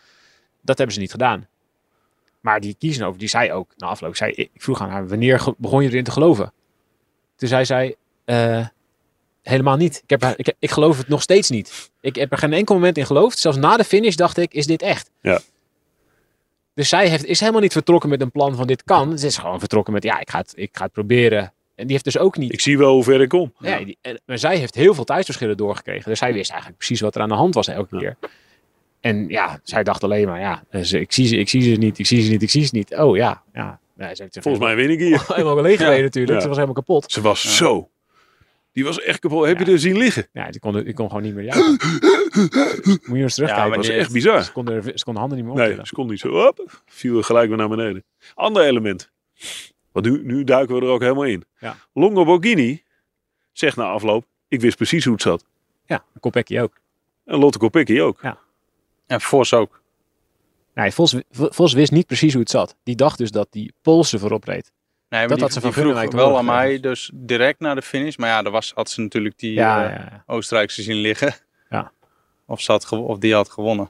[0.61, 1.47] Dat hebben ze niet gedaan.
[2.41, 5.43] Maar die kiezen over, die zei ook na afloop, zei, ik vroeg aan haar, wanneer
[5.57, 6.53] begon je erin te geloven?
[7.35, 8.67] Toen zei zij, eh,
[9.41, 10.01] helemaal niet.
[10.05, 11.89] Ik, heb, ik, ik geloof het nog steeds niet.
[12.01, 13.39] Ik heb er geen enkel moment in geloofd.
[13.39, 15.09] Zelfs na de finish dacht ik, is dit echt?
[15.21, 15.39] Ja.
[16.77, 19.17] Dus zij heeft, is helemaal niet vertrokken met een plan van dit kan.
[19.19, 21.41] Ze is gewoon vertrokken met, ja, ik ga het, ik ga het proberen.
[21.75, 22.53] En die heeft dus ook niet.
[22.53, 23.53] Ik zie wel hoe ver ik kom.
[23.59, 26.09] Ja, die- en- maar zij heeft heel veel tijdsverschillen doorgekregen.
[26.09, 28.01] Dus zij wist eigenlijk precies wat er aan de hand was elke Ja.
[28.01, 28.17] keer.
[28.99, 31.99] En ja, zij dacht alleen maar, ja, dus ik, zie ze, ik zie ze niet,
[31.99, 32.95] ik zie ze niet, ik zie ze niet.
[32.95, 33.79] Oh ja, ja.
[33.97, 35.23] ja ze heeft Volgens mij win ik hier.
[35.35, 36.33] helemaal leeg gereden natuurlijk.
[36.35, 36.41] Ja.
[36.41, 37.11] Ze was helemaal kapot.
[37.11, 37.89] Ze was zo.
[38.77, 39.45] Die was echt kapot.
[39.45, 39.71] Heb je Ja.
[39.71, 40.27] er zien liggen?
[40.33, 41.71] Ja, die kon, die kon gewoon niet meer juichen.
[43.05, 43.45] Moet je eens terugkijken.
[43.45, 44.43] Ja, maar Dat was echt bizar.
[44.43, 45.87] Ze konden, ze konden handen niet meer Nee, optillen.
[45.87, 46.29] ze kon niet zo.
[46.29, 48.03] Hop, viel gelijk weer naar beneden.
[48.33, 49.11] Ander element.
[49.91, 51.43] Want nu, nu duiken we er ook helemaal in.
[51.59, 51.75] Ja.
[51.93, 52.83] Longo Borghini
[53.51, 55.45] zegt na afloop: Ik wist precies hoe het zat.
[55.85, 56.73] Ja, Kopecky ook.
[57.25, 58.21] En Lotte Kopecky ook.
[59.07, 59.81] En Vos ook.
[60.73, 62.75] Nee, Vos, Vos wist niet precies hoe het zat.
[62.83, 64.71] Die dacht dus dat die Poolse voorop reed.
[65.09, 67.81] Nee, maar Dat die, had ze van vroeg wel aan mij, dus direct na de
[67.81, 68.15] finish.
[68.15, 70.13] Maar ja, daar was, had ze natuurlijk die Ja, eh.
[70.25, 71.33] Oostenrijkse zien liggen.
[71.69, 71.91] Ja.
[72.45, 73.89] Of, ze had of die had gewonnen.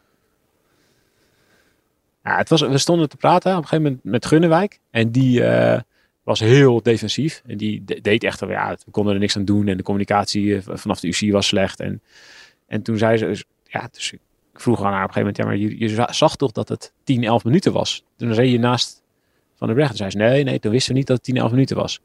[2.23, 4.79] ja het was, we stonden te praten op een gegeven moment met Gunnewijk.
[4.91, 5.81] En die eh,
[6.23, 7.41] was heel defensief.
[7.45, 9.67] En die de- deed echt, ja, we konden er niks aan doen.
[9.67, 11.79] En de communicatie eh, vanaf de UC was slecht.
[11.79, 12.01] En,
[12.67, 14.19] en toen zei ze, dus- ja, dus ik
[14.53, 16.69] vroeg aan haar op een gegeven moment, ja, maar je, je za- zag toch dat
[16.69, 18.03] het 10, 11 minuten was?
[18.17, 19.03] Toen reed je naast
[19.57, 19.97] Van der Breggen.
[19.97, 21.99] Toen zei ze, nee, nee, toen wisten we niet dat het 10, 11 minuten was.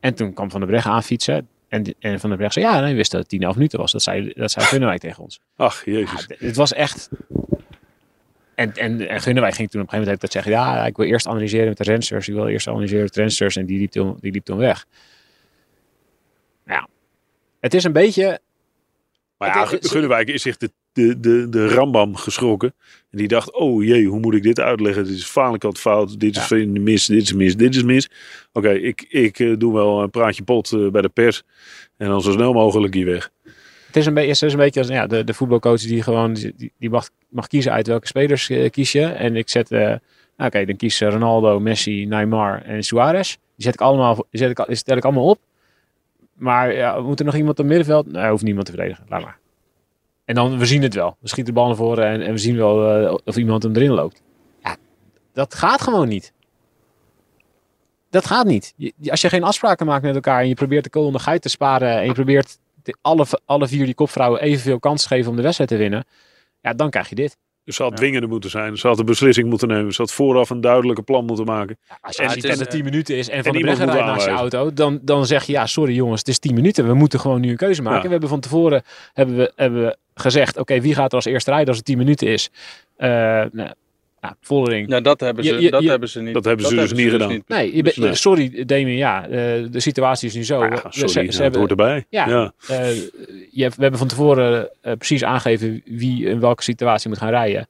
[0.00, 1.48] En toen kwam Van der Breggen aanfietsen.
[1.68, 3.78] En, en Van der Breggen zei, ja, nee, we wisten dat het 10, 11 minuten
[3.78, 3.92] was.
[3.92, 5.40] Dat zei, dat zei Gunnewijk tegen ons.
[5.56, 6.26] Ach, jezus.
[6.38, 7.08] het was echt.
[8.54, 11.06] En, en, en Gunnewijk ging toen op een gegeven moment dat zeggen: Ja, ik wil
[11.06, 12.28] eerst analyseren met de rensters.
[12.28, 13.56] Ik wil eerst analyseren met de rensters.
[13.56, 14.86] En die liep toen, die liep toen weg.
[16.66, 16.88] Ja,
[17.60, 18.40] het is een beetje.
[19.38, 22.74] Maar ja, Gunnewijk is zich de, de, de, de rambam geschrokken.
[23.10, 25.04] En die dacht, oh jee, hoe moet ik dit uitleggen?
[25.04, 28.10] Dit is Falikant fout, dit is mis, dit is mis, dit is mis.
[28.52, 31.42] Oké, ik, ik eh, doe wel een praatje pot eh, bij de pers.
[31.96, 33.30] En dan zo snel mogelijk hier weg.
[33.86, 36.34] Het is een, beetje, het is een beetje als ja, de, de voetbalcoach die gewoon
[36.34, 39.04] die, die mag, mag kiezen uit welke spelers eh, kies je.
[39.04, 39.70] En ik zet.
[39.70, 39.98] nou,
[40.38, 43.30] Oké, dan kies Ronaldo, Messi, Neymar en Suarez.
[43.30, 45.38] Die zet ik allemaal, die zet ik, stel ik allemaal op.
[46.34, 48.12] Maar ja, moet er nog iemand op het middenveld?
[48.12, 49.04] Nee, hoeft niemand te verdedigen.
[49.08, 49.38] Laat maar.
[50.26, 51.16] En dan, we zien het wel.
[51.20, 53.76] We schieten de bal naar voren en, en we zien wel eh, of iemand hem
[53.76, 54.22] erin loopt.
[54.62, 54.76] Ja,
[55.32, 56.32] dat gaat gewoon niet.
[58.10, 58.74] Dat gaat niet.
[59.06, 61.98] Als je geen afspraken maakt met elkaar en je probeert de kool geit te sparen
[61.98, 62.58] en je probeert
[63.00, 66.04] alle, alle vier die kopvrouwen evenveel kans te geven om de wedstrijd te winnen,
[66.60, 67.36] ja, dan krijg je dit.
[67.66, 67.96] Dus ze had Ja.
[67.96, 68.78] dwingender moeten zijn.
[68.78, 69.92] Ze had een beslissing moeten nemen.
[69.92, 71.78] Ze had vooraf een duidelijke plan moeten maken.
[72.00, 74.26] Als je En dat het 10 minuten is en Van de iemand Breggen rijdt naast
[74.26, 76.86] je auto, dan, dan zeg je ja, sorry jongens, het is 10 minuten.
[76.86, 77.98] We moeten gewoon nu een keuze maken.
[77.98, 78.04] Ja.
[78.04, 81.50] We hebben van tevoren hebben we, hebben we gezegd, oké, wie gaat er als eerste
[81.50, 82.50] rijden als het 10 minuten is?
[82.96, 83.08] Eh
[83.52, 83.70] nou,
[84.26, 84.88] nou, Vollering.
[84.90, 86.34] Ja, dat hebben ze, Je- je- dat je- hebben ze niet.
[86.34, 87.42] Dat hebben ze dus niet gedaan.
[87.46, 88.14] Nee, je bent- Nee.
[88.14, 89.30] sorry Damien, ja, eh,
[89.70, 90.64] de situatie is nu zo.
[90.64, 92.04] Ja, We- sorry, ze- hebben- hoort erbij.
[92.08, 92.28] Ja.
[92.28, 92.52] ja.
[92.68, 92.94] Eh,
[93.50, 97.30] je hebt, we hebben van tevoren eh, precies aangegeven wie in welke situatie moet gaan
[97.30, 97.68] rijden.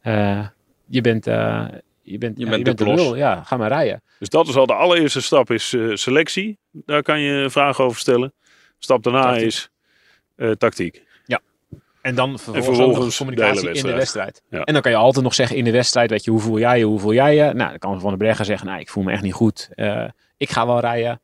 [0.00, 0.46] Eh,
[0.86, 1.64] je bent, eh,
[2.02, 2.96] je bent, Je ja, bent je de bent de klos.
[3.00, 3.16] lul.
[3.16, 4.02] Ja, ga maar rijden.
[4.18, 6.58] Dus dat is al de allereerste stap is selectie.
[6.72, 8.32] Daar kan je vragen over stellen.
[8.78, 9.46] Stap daarna Tactiek.
[9.46, 9.70] is
[10.36, 11.02] eh, tactiek.
[12.02, 14.42] En dan vervolgens, ook vervolgens communicatie de in de wedstrijd.
[14.50, 14.62] Ja.
[14.62, 16.78] En dan kan je altijd nog zeggen in de wedstrijd, weet je, hoe voel jij
[16.78, 17.42] je, hoe voel jij je?
[17.42, 19.68] Nou, dan kan Van der Breggen zeggen, nou, ik voel me echt niet goed.
[19.74, 20.04] Eh,
[20.36, 21.20] ik ga wel rijden.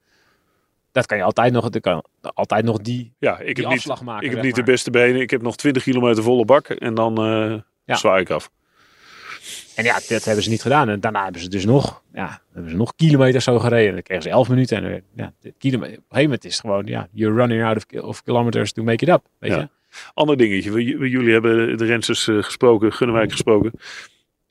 [0.92, 3.78] dat kan je altijd nog, dat kan altijd nog die, Ja, ik die heb, niet,
[3.78, 4.26] afslag maken.
[4.26, 5.20] ik heb niet de beste benen.
[5.20, 7.14] Ik heb nog 20 kilometer volle bak en dan
[7.84, 7.96] Ja.
[7.96, 8.50] zwaai ik af.
[9.76, 10.88] En ja, dat hebben ze niet gedaan.
[10.88, 13.92] En daarna hebben ze dus nog, ja, hebben ze nog kilometers zo gereden.
[13.92, 14.84] Dan kregen ze 11 minuten.
[14.84, 17.76] En ja, de kilometer, op een gegeven moment is het gewoon, ja, you're running out
[17.76, 19.22] of, ki- of kilometers to make it up.
[19.38, 19.58] Weet Ja.
[19.58, 19.68] je?
[20.14, 20.70] Ander dingetje.
[20.72, 23.72] We- we- Jullie hebben de rensters eh, gesproken, Gunnewijk gesproken.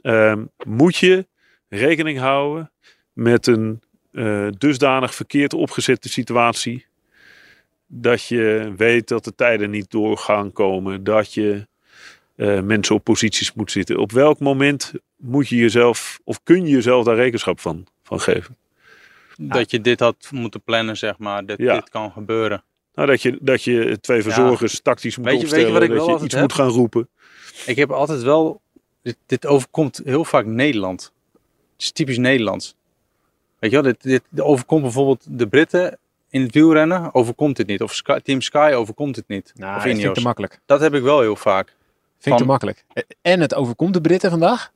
[0.01, 1.27] Ehm, moet je
[1.69, 2.71] rekening houden
[3.13, 3.81] met een
[4.12, 6.86] eh, dusdanig verkeerd opgezette situatie.
[7.88, 11.03] Dat je weet dat de tijden niet door gaan komen.
[11.03, 11.67] Dat je
[12.36, 13.97] eh, mensen op posities moet zitten.
[13.97, 18.57] Op welk moment moet je jezelf, of kun je jezelf daar rekenschap van, van geven?
[19.38, 21.45] Dat je dit had moeten plannen, zeg maar.
[21.45, 21.73] Dat Ja.
[21.73, 22.63] dit kan gebeuren.
[22.97, 25.73] Nou, dat je, dat je twee verzorgers tactisch moet Weet je- weet je opstellen.
[25.79, 27.10] wat ik dat wel je iets moet gaan roepen.
[27.65, 28.62] Ik heb altijd wel...
[29.01, 31.12] Dit, dit overkomt heel vaak Nederland.
[31.73, 32.75] Het is typisch Nederlands.
[33.60, 35.97] Weet je wel, dit, dit, overkomt bijvoorbeeld de Britten
[36.29, 37.13] in het wielrennen.
[37.13, 37.81] Overkomt dit niet.
[37.81, 39.51] Of Sky- Team Sky overkomt het niet.
[39.55, 40.60] Nou, of dat vind ik te makkelijk.
[40.65, 41.67] Dat heb ik wel heel vaak.
[41.67, 41.75] Vind
[42.25, 42.86] ik Van- te makkelijk.
[43.21, 44.71] En het overkomt de Britten vandaag.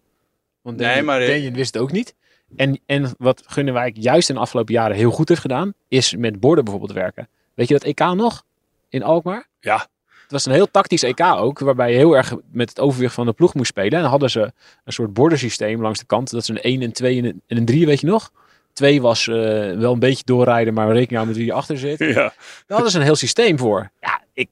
[0.62, 2.16] Want Nee, Daniel, maar- Daniel wist het ook niet.
[2.56, 6.40] En, en wat Gunnewijk juist in de afgelopen jaren heel goed heeft gedaan, is met
[6.40, 7.28] borden bijvoorbeeld werken.
[7.62, 8.44] Weet je dat EK nog?
[8.90, 9.48] In Alkmaar?
[9.60, 9.76] Ja.
[10.22, 13.26] Het was een heel tactisch EK ook, waarbij je heel erg met het overwicht van
[13.26, 13.92] de ploeg moest spelen.
[13.92, 14.52] En dan hadden ze
[14.84, 16.32] een soort bordensysteem langs de kant.
[16.32, 18.32] Dat is een 1, een 2 en een, en een 3, weet je nog?
[18.74, 19.36] 2 was eh,
[19.78, 22.00] wel een beetje doorrijden, maar rekening houden met wie achter zit.
[22.14, 22.14] Ja.
[22.14, 22.34] Daar
[22.68, 23.92] hadden ze een heel systeem voor.
[24.00, 24.50] Ja, ik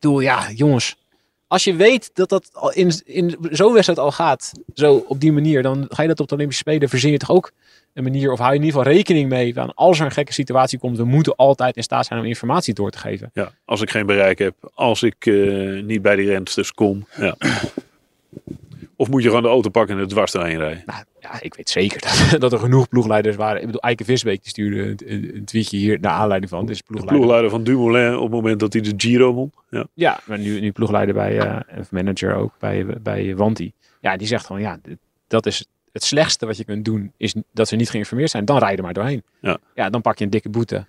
[0.00, 0.96] bedoel, ja, jongens.
[1.48, 5.62] Als je weet dat dat in, in zo'n wedstrijd al gaat, zo op die manier,
[5.62, 7.52] dan ga je dat op de Olympische Spelen, verzin je toch ook
[7.94, 10.32] een manier, of hou je in ieder geval rekening mee, van als er een gekke
[10.32, 13.30] situatie komt, we moeten altijd in staat zijn om informatie door te geven.
[13.32, 17.06] Ja, als ik geen bereik heb, als ik eh, niet bij die rensters kom.
[17.16, 17.36] Ja.
[18.96, 20.82] Of moet je gewoon de auto pakken en er dwars doorheen rijden?
[20.86, 23.60] Nou, ja, ik weet zeker dat, dat er genoeg ploegleiders waren.
[23.60, 26.60] Ik bedoel, Eike Visbeek die stuurde een, een, tweetje hier naar aanleiding van.
[26.60, 27.18] Dit is De ploegleider.
[27.18, 29.52] ploegleider van Dumoulin op het moment dat hij de Giro won.
[29.70, 29.86] Ja.
[29.94, 33.72] Ja, maar nu, nu ploegleider bij, of manager ook bij, bij Wanti.
[34.00, 34.78] Ja, die zegt gewoon, ja,
[35.26, 38.44] dat is het slechtste wat je kunt doen, is dat ze niet geïnformeerd zijn.
[38.44, 39.22] Dan rijden maar doorheen.
[39.40, 39.58] Ja.
[39.74, 40.86] ja, dan pak je een dikke boete.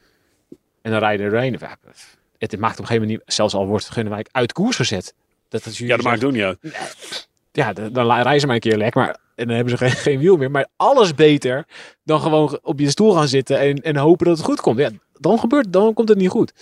[0.82, 1.54] En dan rijden er doorheen.
[1.54, 5.14] Het maakt op een gegeven moment niet, zelfs al wordt Gunnewijk uit koers gezet.
[5.50, 6.58] Dat, dat ja, dat maakt ook niet uit.
[7.58, 10.38] Ja, dan, ze maar een keer lek, maar en dan hebben ze geen, geen wiel
[10.38, 10.52] meer.
[10.52, 11.66] Maar alles beter
[12.04, 14.78] dan gewoon op je stoel gaan zitten en, en hopen dat het goed komt.
[14.78, 16.54] Ja, dan gebeurt, dan komt het niet goed.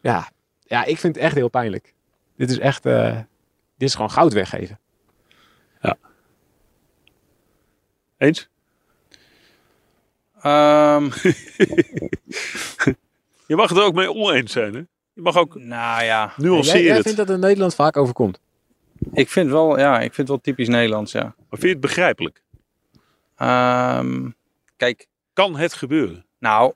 [0.00, 1.94] Ja, ja, ik vind het echt heel pijnlijk.
[2.36, 3.16] Dit is echt, eh,
[3.76, 4.80] dit is gewoon goud weggeven.
[8.18, 8.48] Eens?
[10.40, 11.04] Ehm,
[13.46, 14.74] Je mag het er ook mee oneens zijn.
[14.74, 14.82] Hè?
[15.12, 17.02] Je mag ook nou ja, nuanceren Jij, jij het.
[17.02, 18.40] vindt dat het in Nederland vaak overkomt.
[19.12, 21.22] Ik vind wel, ja, ik vind het wel typisch Nederlands, ja.
[21.22, 22.42] Maar vind je het begrijpelijk?
[23.36, 24.30] Ehm,
[24.76, 26.24] kijk, Kan het gebeuren?
[26.38, 26.72] nou,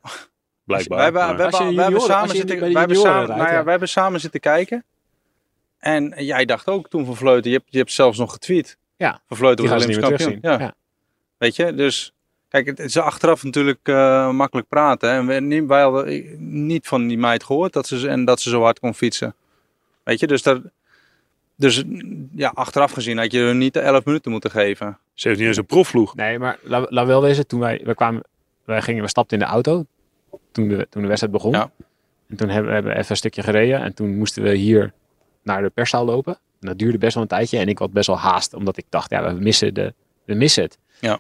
[0.65, 0.97] Blijkbaar.
[0.97, 1.37] wij hebben, wij
[1.91, 3.63] wij samen zitten, wij hebben samen, nou ja, ja.
[3.63, 4.85] wij hebben samen zitten kijken.
[5.79, 8.79] En jij dacht ook toen van Vleuten, je hebt, je hebt zelfs nog getweet.
[8.97, 10.51] Ja, Van Vleuten Die was gaan ze niet meer Olympisch terugzien.
[10.51, 10.69] kampioen.
[10.69, 10.75] Ja.
[10.75, 10.85] Ja.
[11.39, 12.13] Weet je, dus
[12.49, 15.11] kijk, het, is achteraf natuurlijk eh, makkelijk praten.
[15.11, 15.17] hè.
[15.17, 18.49] En wij, niet- wij hadden niet van die meid gehoord dat ze, en dat ze
[18.51, 19.35] zo hard kon fietsen.
[20.03, 20.61] Weet je, dus, daar,
[21.57, 21.85] dus
[22.35, 24.99] ja, achteraf gezien had je er niet de 11 minuten moeten geven.
[25.15, 26.15] Ze heeft niet eens een profvloeg.
[26.15, 28.23] Nee, maar laat, laat wel wezen, toen wij, wij kwamen,
[28.65, 29.87] wij gingen, we stapten in de auto
[30.53, 31.53] toen de, toen de wedstrijd begon.
[31.53, 31.71] Ja.
[32.29, 34.93] En toen hebben we hebben even een stukje gereden en toen moesten we hier
[35.43, 36.39] naar de perszaal lopen.
[36.61, 38.85] En dat duurde best wel een tijdje en ik had best wel haast, omdat ik
[38.89, 40.79] dacht, ja, we missen, de, we missen het.
[41.01, 41.19] Ja.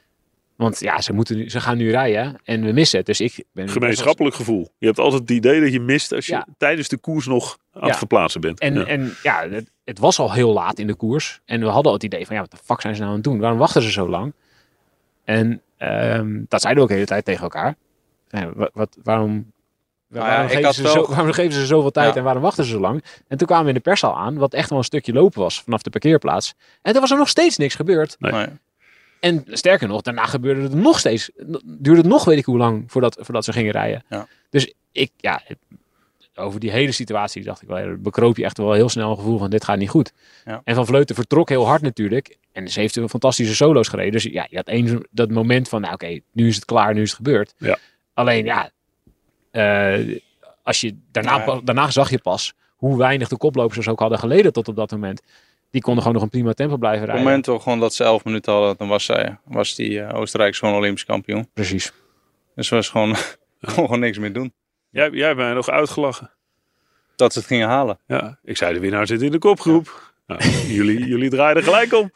[0.56, 3.06] Want ja, ze, moeten nu, ze gaan nu rijden en we missen het.
[3.06, 4.68] Dus ik ben Gemeenschappelijk gevoel.
[4.78, 6.46] Je hebt altijd het idee dat je mist als je Ja.
[6.58, 7.88] tijdens de koers nog aan Ja.
[7.88, 8.60] het verplaatsen bent.
[8.60, 8.84] En Ja.
[8.84, 11.40] en, ja het, het was al heel laat in de koers.
[11.44, 13.18] En we hadden al het idee van, ja, wat de fuck zijn ze nou aan
[13.20, 13.38] het doen?
[13.38, 14.32] Waarom wachten ze zo lang?
[15.24, 17.74] En ehm, dat zeiden we ook de hele tijd tegen elkaar.
[18.28, 19.52] Ja, wat, wat, waarom,
[20.08, 22.16] Nou ja, waarom, geven ze zo, waarom geven ze zoveel tijd Ja.
[22.16, 23.04] en waarom wachten ze zo lang?
[23.28, 25.62] En toen kwamen we in de perszaal aan, wat echt wel een stukje lopen was
[25.62, 26.54] vanaf de parkeerplaats.
[26.82, 28.16] En er was er nog steeds niks gebeurd.
[28.18, 28.46] Nee.
[29.20, 31.30] En sterker nog, daarna gebeurde het nog steeds.
[31.64, 34.04] Duurde het nog weet ik hoe lang voordat, voordat ze gingen rijden.
[34.08, 34.28] Ja.
[34.50, 35.42] Dus ik, ja,
[36.34, 39.38] over die hele situatie dacht ik wel, bekroop je echt wel heel snel een gevoel
[39.38, 40.12] van dit gaat niet goed.
[40.44, 40.60] Ja.
[40.64, 42.36] En Van Vleuten vertrok heel hard natuurlijk.
[42.52, 44.12] En ze heeft een fantastische solo's gereden.
[44.12, 47.02] Dus ja, je had één dat moment van, nou oké, nu is het klaar, nu
[47.02, 47.54] is het gebeurd.
[47.58, 47.78] Ja.
[48.14, 48.70] Alleen ja,
[49.50, 50.18] eh,
[50.62, 54.52] als je daarna, daarna zag je pas hoe weinig de koplopers dus ook hadden geleden
[54.52, 55.22] tot op dat moment.
[55.76, 57.42] Die konden gewoon nog een prima tempo blijven Op het rijden.
[57.44, 60.74] moment gewoon dat ze 11 minuten hadden, dan was, zij, was die eh Oostenrijkse gewoon
[60.78, 61.48] Olympisch kampioen.
[61.54, 61.92] Precies.
[62.54, 63.16] Dus was gewoon,
[63.60, 64.52] gewoon niks meer doen.
[64.90, 66.30] Jij, jij hebt mij nog uitgelachen.
[67.16, 67.98] Dat ze het gingen halen.
[68.06, 69.88] Ja, ik zei de winnaar zit in de kopgroep.
[70.26, 72.10] Nou, jullie, jullie draaiden gelijk om.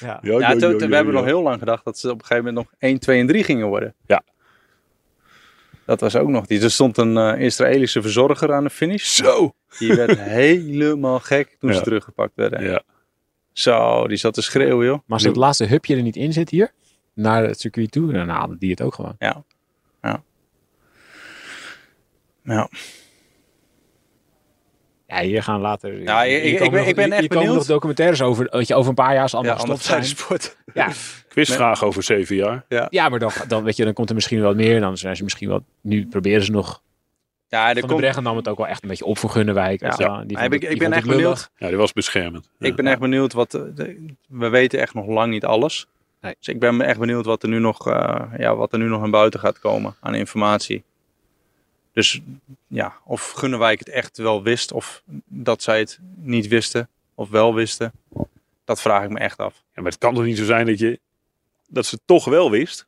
[0.00, 0.06] Ja.
[0.06, 1.18] Ja, Ja, ja, ja, we ja, hebben ja.
[1.18, 3.44] nog heel lang gedacht dat ze op een gegeven moment nog 1, 2 en 3
[3.44, 3.94] gingen worden.
[5.86, 6.46] Dat was ook nog.
[6.46, 9.04] die- Er stond een eh, Israëlische verzorger aan de finish.
[9.04, 9.54] Zo!
[9.78, 11.82] Die werd helemaal gek toen ze Ja.
[11.82, 12.62] teruggepakt werden.
[12.64, 12.82] Ja.
[13.58, 14.94] Zo, die zat te schreeuwen, joh.
[14.94, 16.72] Maar als het laatste hupje er niet in zit hier,
[17.14, 19.16] naar het circuit toe, dan haalde die het ook gewoon.
[19.18, 19.44] Ja.
[20.02, 20.22] Ja.
[22.42, 22.68] Ja.
[25.06, 26.02] Ja, hier gaan later.
[26.02, 27.56] Ja, hier ik- ik- komen ik ben- nog- ik ben hier echt komen benieuwd.
[27.56, 28.50] nog documentaires over.
[28.50, 30.56] Dat je over een paar jaar als Ja, allemaal anders gestopt zijn sport.
[30.74, 30.92] Ja,
[31.28, 32.64] Quizvraag over zeven jaar.
[32.90, 34.80] ja, maar dan, dan, weet je, dan komt er misschien wel meer.
[34.80, 35.64] Dan zijn ze misschien wel.
[35.80, 36.82] Nu proberen ze nog.
[37.48, 39.30] Ja, er Van de komt, Breggen nam het ook wel echt een beetje op voor
[39.30, 39.80] Gunnewijk.
[39.80, 40.26] je wel.
[40.26, 40.36] Die
[40.70, 41.50] ik- ben echt benieuwd.
[41.56, 42.50] Ja, die was beschermend.
[42.58, 42.66] Ja.
[42.66, 43.54] Ik ben echt benieuwd wat.
[43.54, 45.86] eh, de- we weten echt nog lang niet alles.
[46.20, 46.34] Nee.
[46.38, 49.00] Dus ik ben echt benieuwd wat er, nu nog, eh, ja, wat er nu nog
[49.00, 50.84] naar buiten gaat komen aan informatie.
[51.92, 52.20] Dus
[52.66, 57.54] ja, of Gunnewijk het echt wel wist, of dat zij het niet wisten, of wel
[57.54, 57.92] wisten.
[58.64, 59.54] Dat vraag ik me echt af.
[59.74, 61.00] Ja, maar het kan toch niet zo zijn dat, je,
[61.68, 62.86] dat ze het toch wel wist?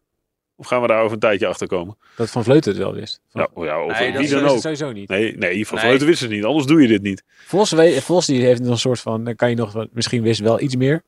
[0.60, 1.96] Of gaan we daar over een tijdje achter komen?
[2.16, 3.20] Dat Van Vleuten het wel wist.
[3.28, 4.52] Van, Ja, oh ja, of Nee, wie is- dan wist ook.
[4.52, 5.08] het sowieso niet.
[5.08, 5.86] Nee, nee, van Nee.
[5.86, 6.44] Vleuten wist het niet.
[6.44, 7.24] Anders doe je dit niet.
[7.46, 9.24] Vos, we- Vos die heeft nog een soort van.
[9.24, 9.88] Dan kan je nog wat.
[9.92, 11.02] Misschien wist wel iets meer.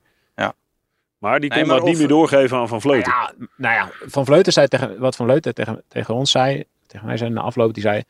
[1.19, 3.13] Maar die Nee, kon maar dat niet meer doorgeven aan Van Vleuten.
[3.13, 7.07] Ja, nou ja, Van Vleuten zei tegen, wat Van Vleuten tegen, tegen ons zei, tegen
[7.07, 8.03] mij zei na afloop, die zei,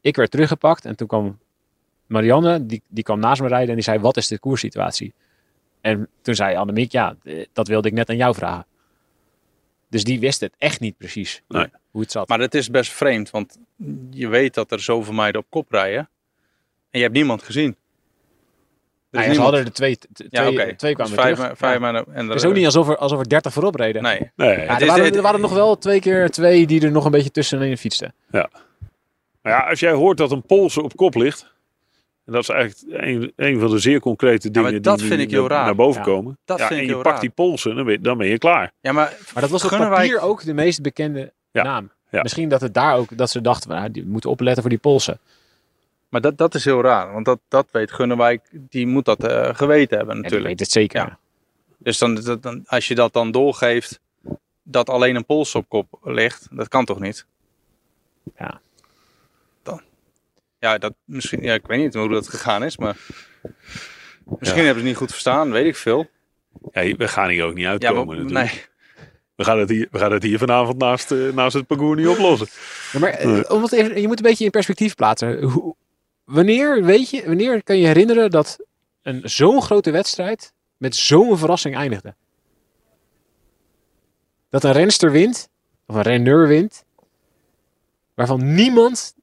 [0.00, 1.38] ik werd teruggepakt en toen kwam
[2.06, 5.14] Marianne, die, die kwam naast me rijden en die zei, wat is de koerssituatie?
[5.80, 8.66] En toen zei Annemiek, ja, eh, dat wilde ik net aan jou vragen.
[9.90, 11.66] Dus die wist het echt niet precies, Nee.
[11.90, 12.28] hoe het zat.
[12.28, 13.58] Maar het is best vreemd, want
[14.10, 16.08] je weet dat er zoveel meiden op kop rijden.
[16.90, 17.68] En je hebt niemand gezien.
[17.68, 21.58] Er Nou is ja, ze hadden er twee, twee, ja, twee Dus kwamen vijf, terug.
[21.58, 22.04] vijf Ja.
[22.12, 24.02] En Het is ook niet alsof er, alsof er 30 voorop reden.
[24.02, 24.30] Nee.
[24.36, 24.48] Nee.
[24.58, 27.10] Ja, er, is- waren, er waren nog wel twee keer twee die er nog een
[27.10, 28.14] beetje tussenin fietsten.
[28.30, 31.54] Maar ja, als jij hoort dat een Poolse op kop ligt.
[32.30, 35.18] En dat is eigenlijk een, een van de zeer concrete maar dingen dat die vind
[35.18, 35.64] nu ik heel naar, raar.
[35.64, 36.06] naar boven Ja.
[36.06, 36.38] komen.
[36.44, 37.24] Dat ja, vind en ik je heel pakt raar.
[37.24, 38.72] die Poolse, dan ben, je, dan ben je klaar.
[38.80, 41.62] Ja, maar, Maar dat was op papier ook de meest bekende Ja.
[41.62, 41.90] naam.
[42.10, 42.22] Ja.
[42.22, 44.78] Misschien dat het daar ook, dat ze dachten, nou, die we moeten opletten voor die
[44.80, 45.18] Polsen.
[46.08, 47.12] maar dat, dat is heel raar.
[47.12, 50.44] Want dat, dat weet Gunnewijk, die moet dat eh, geweten hebben natuurlijk.
[50.46, 51.00] weet het zeker.
[51.00, 51.18] Ja.
[51.78, 54.00] Dus dan, dat- dan, als je dat dan doorgeeft,
[54.62, 57.26] dat alleen een Pols op kop ligt, dat kan toch niet?
[58.38, 58.60] Ja.
[60.60, 62.96] Ja, dat, misschien, ja, ik weet niet hoe dat gegaan is, maar
[64.38, 66.06] misschien hebben ze het niet goed verstaan, weet ik veel.
[66.72, 68.52] Ja, we gaan hier ook niet Ja, uitkomen maar, natuurlijk.
[68.52, 68.64] nee.
[69.36, 72.08] We, gaan het hier, we gaan het hier vanavond naast, eh, naast het parcours niet
[72.08, 72.48] oplossen.
[72.92, 75.42] Ja, maar eh, om het even, je moet een beetje in perspectief plaatsen.
[75.42, 75.74] Hoe,
[76.24, 78.58] wanneer, weet je, wanneer kan je herinneren dat
[79.02, 82.14] een zo'n grote wedstrijd met zo'n verrassing eindigde?
[84.48, 85.48] Dat een renster wint,
[85.86, 86.84] of een renneur wint,
[88.14, 89.14] waarvan niemand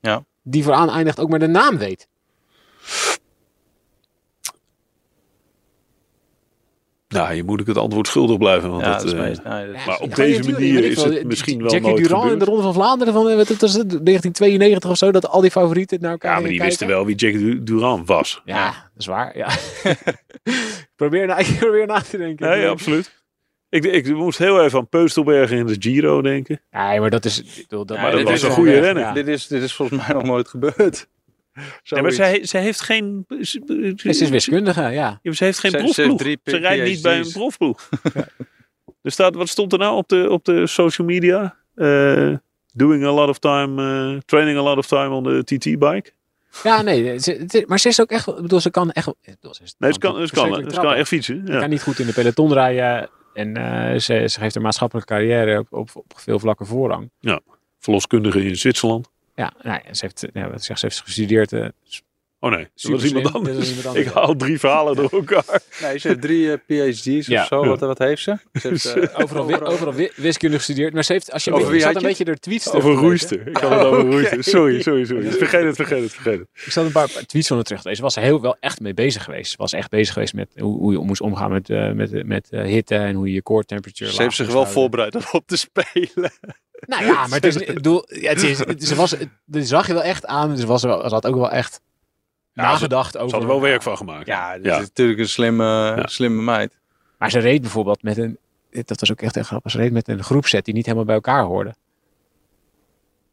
[0.00, 0.24] Ja.
[0.50, 2.08] Die vooraan eindigt ook maar de naam weet.
[7.08, 8.70] Nou, je moet ik het antwoord schuldig blijven.
[8.70, 10.84] Want Ja, dat, dat is eh, meest- nee, dat is- Maar op Ja, deze manier
[10.84, 13.60] is het misschien wel Jackie Durand in de Ronde van Vlaanderen van eh, wat het
[13.60, 16.86] was het, 1992 of zo, dat al die favorieten naar elkaar ja, maar die wisten
[16.86, 18.42] wel wie Jack Du- Durand was.
[18.44, 19.36] Ja, dat is waar.
[19.36, 19.48] Ja.
[20.44, 22.48] ik, probeer na, ik probeer na te denken.
[22.48, 23.17] Nee, absoluut.
[23.70, 26.60] Ik, ik moest heel even aan Peustelbergen in de Giro denken.
[26.70, 27.42] Nee, maar dat is...
[27.42, 29.02] ik bedoel, dat, Ja, Maar dat dit was is een goede renner.
[29.02, 29.12] ja.
[29.12, 31.06] Dit, is, dit is volgens mij nog nooit gebeurd.
[31.82, 33.24] Ja, maar zij, zij heeft geen...
[33.40, 35.18] Ze, Ze is wiskundige, ja.
[35.22, 36.20] Ja, Ze heeft geen ze profploeg.
[36.44, 37.88] Ze rijdt niet bij een profploeg.
[39.02, 41.56] er staat, wat stond er nou op de, op de social media?
[41.74, 42.32] Eh,
[42.72, 43.82] doing a lot of time,
[44.14, 46.10] eh, training a lot of time on the TT-bike.
[46.62, 47.18] Ja, nee.
[47.18, 48.26] Ze, maar ze is ook echt...
[48.28, 49.12] Ik bedoel, ze kan echt...
[49.24, 51.42] Bedoel, ze, is- Nee, ze kan, ze kan, ze kan echt fietsen.
[51.46, 51.58] Ze Ja.
[51.58, 53.08] kan niet goed in de peloton rijden.
[53.34, 57.10] En eh, ze, ze geeft een maatschappelijke carrière op, op, op veel vlakken voorrang.
[57.78, 59.10] Verloskundige in Zwitserland.
[59.34, 61.52] Ja, nou ja, ze heeft, ja, wat zegt, ze heeft gestudeerd.
[61.52, 61.68] eh,
[62.40, 63.36] Oh nee, dat super was iemand slim.
[63.36, 63.56] anders.
[63.58, 64.06] Dat iemand anders.
[64.06, 65.60] Ik haal drie verhalen door elkaar.
[65.82, 66.58] Nee, ze heeft drie eh,
[66.90, 67.40] PhD's Ja.
[67.42, 67.64] of zo.
[67.66, 68.36] Wat, wat heeft ze?
[68.60, 70.92] ze heeft, eh, Overal, wi- overal wi- wiskunde gestudeerd.
[70.92, 72.40] Maar ze heeft, als je Over een wie beetje, had zat een je beetje de
[72.40, 73.48] tweets Over roeister.
[73.48, 74.44] Ik had het over roeister.
[74.44, 75.30] Sorry, sorry, sorry.
[75.32, 76.48] Vergeet het, vergeet het, vergeet het.
[76.64, 78.02] Ik zat een paar tweets van haar terug te lezen.
[78.04, 79.50] Was ze heel wel echt mee bezig geweest.
[79.50, 82.48] Ze was echt bezig geweest met hoe, hoe je moest omgaan met, eh, met, met
[82.50, 85.56] hitte en hoe je je core temperature ze heeft zich wel voorbereid om op te
[85.56, 86.32] spelen.
[86.86, 89.66] Nou ja, maar het is, ik bedoel, ja, het is, het- ze was, het, dat
[89.66, 90.56] zag je wel echt aan.
[90.56, 91.80] Ze, was wel, ze had ook wel echt
[92.64, 93.30] Ze- nagedacht Ze over.
[93.30, 94.26] hadden er wel werk van gemaakt.
[94.26, 94.74] Ja, dat Ja.
[94.74, 96.78] is natuurlijk een slimme, slimme meid.
[97.18, 98.38] Maar ze reed bijvoorbeeld met een.
[98.70, 99.70] Dat was ook echt, echt grappig.
[99.70, 101.74] Ze reed met een groepset die niet helemaal bij elkaar hoorde.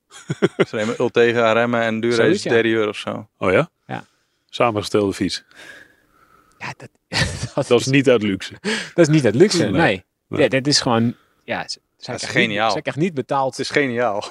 [0.68, 2.50] Ze nemen ul tegen haar remmen en ja.
[2.50, 3.28] derde uur of zo.
[3.38, 3.70] Oh ja?
[3.88, 4.04] Ja.
[4.50, 5.44] Samengestelde fiets.
[6.58, 6.90] Ja, dat,
[7.56, 8.54] dat, Dat is niet uit luxe.
[8.94, 9.58] dat is niet het luxe.
[9.64, 9.72] Nee.
[9.72, 10.04] Nee.
[10.28, 10.42] Nee.
[10.42, 11.16] Ja, dit is gewoon.
[11.44, 12.66] Ja, ze, ze Dat is geniaal.
[12.66, 13.50] Niet, ze krijgt niet betaald.
[13.58, 14.24] Het is geniaal.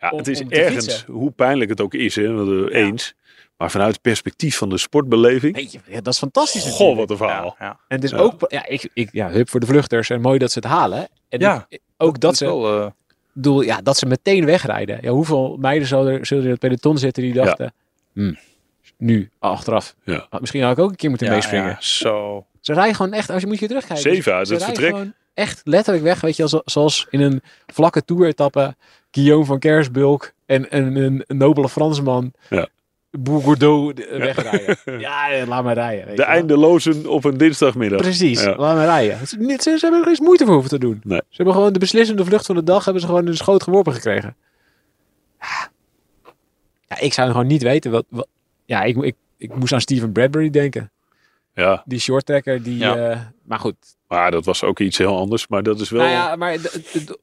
[0.00, 1.12] Ja, Om- het is ergens, fietsen.
[1.12, 3.14] hoe pijnlijk het ook is, hè, want, eens.
[3.56, 5.54] Maar vanuit het perspectief van de sportbeleving.
[5.54, 6.62] Weet je, ja, dat is fantastisch.
[6.62, 6.98] Goh, natuurlijk.
[6.98, 7.56] wat een verhaal.
[7.58, 7.70] Ja, ja.
[7.88, 8.16] En het is Ja.
[8.16, 8.44] ook.
[8.48, 10.10] Ja, ik, ik, ja, hup voor de vluchters.
[10.10, 11.08] En mooi dat ze het halen.
[11.28, 12.44] En Ja, ook dat is ze.
[12.44, 12.90] wel, eh,
[13.32, 14.98] bedoel, ja, dat ze meteen wegrijden.
[15.02, 17.72] Ja, hoeveel meiden zullen er, zullen er in het peloton zitten die dachten,
[18.12, 18.34] "Hm,
[18.98, 19.94] nu, achteraf.
[20.04, 20.26] Ja.
[20.30, 21.66] Had- Misschien had ik ook een keer moeten Ja, meespringen.
[21.68, 22.46] ja, zo.
[22.60, 24.12] Ze rijden gewoon echt, als je moet je terugkijken.
[24.12, 25.00] Zeven uit ze het rijden vertrek.
[25.00, 28.74] gewoon echt letterlijk weg, weet je, zoals in een vlakke tour-etappe.
[29.10, 32.32] Guillaume van Kersbulk en, en een, een nobele Fransman.
[32.50, 32.68] Ja.
[33.18, 34.76] Bourgoudot de- wegrijden.
[35.00, 36.06] ja, eh, laat maar rijden.
[36.06, 38.00] weet De eindelozen op een dinsdagmiddag.
[38.00, 38.56] Precies, Ja.
[38.56, 39.26] laat maar rijden.
[39.28, 39.36] Ze,
[39.80, 41.00] hebben er geen moeite voor hoeven te doen.
[41.04, 41.20] Nee.
[41.28, 43.62] Ze hebben gewoon de beslissende vlucht van de dag hebben ze gewoon in de schoot
[43.62, 44.36] geworpen gekregen.
[45.40, 45.68] Ja,
[46.88, 48.04] ja ik zou gewoon niet weten wat...
[48.08, 48.28] wat
[48.64, 50.90] ja, ik, ik, ik moest aan Steven Bradbury denken.
[51.56, 52.78] Ja, Die shorttrekker die...
[52.78, 53.10] Ja.
[53.10, 53.76] eh, maar goed,
[54.08, 55.48] maar dat was ook iets heel anders.
[55.48, 56.00] Maar dat is wel...
[56.00, 56.58] Nou ja, maar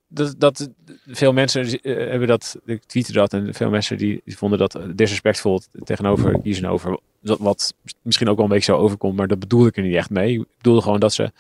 [0.08, 0.70] dat, dat,
[1.08, 4.80] veel mensen eh, hebben dat, ik tweette dat en veel mensen die, die vonden dat
[4.96, 9.40] disrespectvol tegenover kiezen over wat- wat misschien ook wel een beetje zo overkomt, maar dat
[9.40, 10.40] bedoelde ik er niet echt mee.
[10.40, 11.32] Ik bedoelde gewoon dat ze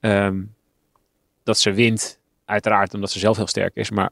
[0.00, 0.40] ehm,
[1.42, 4.10] dat ze wint, uiteraard omdat ze zelf heel sterk is, maar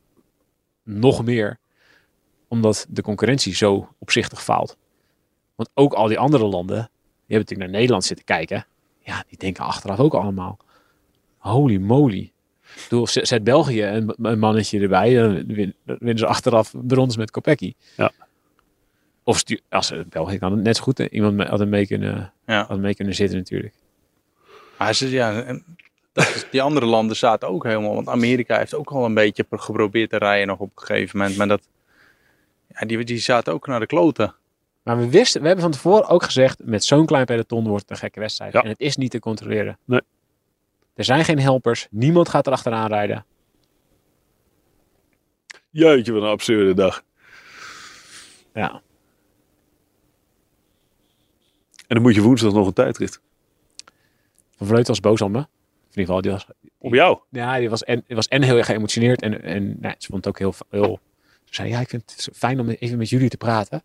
[0.85, 1.59] nog meer
[2.49, 4.77] omdat de concurrentie zo opzichtig faalt.
[5.55, 6.89] Want ook al die andere landen, die
[7.37, 8.67] hebben natuurlijk naar Nederland zitten kijken.
[8.99, 10.59] Ja, die denken achteraf ook allemaal.
[11.39, 12.33] Holy moly.
[12.89, 17.31] Bedoel, zet België een, een mannetje erbij, dan win- dan winnen ze achteraf brons met
[17.31, 17.75] Kopecky.
[17.97, 18.11] Ja.
[19.25, 21.87] Of stuur, als ze- België kan het net zo goed eh, iemand me- hadden mee
[21.87, 22.59] kunnen, Ja.
[22.59, 23.75] hadden mee kunnen zitten natuurlijk.
[24.79, 25.65] Maar ze, ja, en
[26.13, 27.95] dat is, die andere landen zaten ook helemaal.
[27.95, 31.19] Want Amerika heeft ook al een beetje pro- geprobeerd te rijden nog op een gegeven
[31.19, 31.37] moment.
[31.37, 31.69] Maar dat,
[32.69, 34.35] ja, die, die zaten ook naar de kloten.
[34.83, 37.91] Maar we wisten, we hebben van tevoren ook gezegd, met zo'n klein peloton wordt het
[37.91, 38.53] een gekke wedstrijd.
[38.53, 38.63] Ja.
[38.63, 39.79] En het is niet te controleren.
[39.85, 40.01] Nee.
[40.95, 43.25] Er zijn geen helpers, niemand gaat er achteraan rijden.
[45.71, 47.03] Jeetje, wat een absurde dag.
[48.55, 48.83] Ja.
[51.87, 53.21] En dan moet je woensdag nog een tijdrit.
[54.57, 55.39] Van Vleut was boos op me.
[55.39, 55.47] In
[55.89, 56.47] ieder geval, die was,
[56.79, 57.19] Op jou.
[57.31, 59.23] Ja, die was en, die was en heel erg geëmotioneerd.
[59.23, 61.01] En, en nou, ze vond het ook heel, heel...
[61.45, 63.83] Ze zei, ja, ik vind het fijn om even met jullie te praten.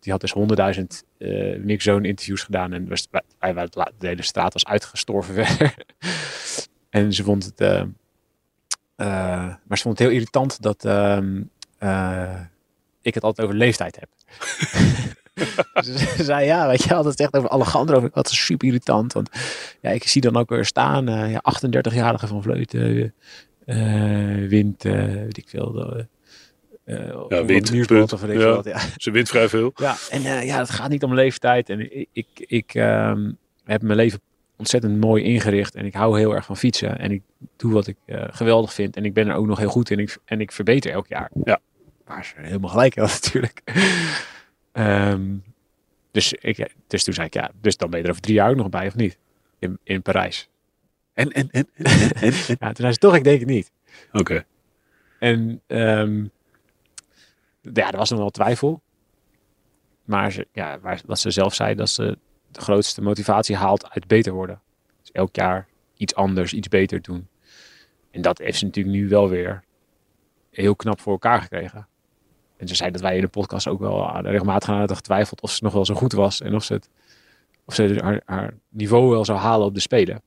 [0.00, 2.72] Die had dus honderdduizend eh Nick Zone interviews gedaan.
[2.72, 3.68] En was, wij, wij
[3.98, 5.46] de hele straat was uitgestorven
[6.90, 7.60] en ze vond het...
[7.60, 7.80] eh,
[8.96, 11.42] eh, maar ze vond het heel irritant dat ehm,
[11.78, 12.40] eh,
[13.02, 14.08] ik het altijd over leeftijd heb.
[15.84, 18.08] ze zei, ja, weet je, altijd echt over Alejandro.
[18.12, 19.12] Dat is super irritant.
[19.12, 19.30] Want
[19.80, 23.14] ja, ik zie dan ook weer staan, eh, ja, 38-jarige van Vleuten
[23.64, 26.06] eh wint, eh, weet ik veel.
[27.14, 28.54] Op het wint, of weet Ja.
[28.54, 28.80] wat, ja.
[28.96, 29.72] Ze wint vrij veel.
[29.74, 31.68] Ja, en eh, ja, het gaat niet om leeftijd.
[31.70, 33.30] En ik, ik, ik ehm,
[33.64, 34.20] heb mijn leven
[34.56, 35.74] ontzettend mooi ingericht.
[35.74, 36.98] En ik hou heel erg van fietsen.
[36.98, 37.22] En ik
[37.56, 38.96] doe wat ik eh, geweldig vind.
[38.96, 39.98] En ik ben er ook nog heel goed in.
[39.98, 41.30] Ik, en ik verbeter elk jaar.
[41.44, 41.60] Ja.
[42.04, 43.62] Waar ze helemaal gelijk hadden natuurlijk.
[44.72, 45.22] Ehm,
[46.10, 48.50] dus, ik, dus toen zei ik, ja, dus dan ben je er over drie jaar
[48.50, 49.18] ook nog bij, of niet?
[49.58, 50.48] In, in Parijs.
[51.14, 52.32] En, en, en, en, en, en.
[52.60, 53.70] Ja, toen zei ze toch, ik denk het niet.
[54.12, 54.44] Oké.
[55.18, 56.24] En ehm,
[57.72, 58.80] ja, er was nog wel twijfel.
[60.04, 62.18] Maar ze, ja, waar, wat ze zelf zei, dat ze
[62.50, 64.60] de grootste motivatie haalt uit beter worden.
[65.00, 65.66] Dus elk jaar
[65.96, 67.28] iets anders, iets beter doen.
[68.10, 69.64] En dat heeft ze natuurlijk nu wel weer
[70.50, 71.86] heel knap voor elkaar gekregen.
[72.56, 75.50] En ze zei dat wij in de podcast ook wel regelmatig aan hadden getwijfeld of
[75.50, 76.40] ze nog wel zo goed was.
[76.40, 76.88] En of ze, het,
[77.64, 80.22] of ze haar, haar niveau wel zou halen op de Spelen.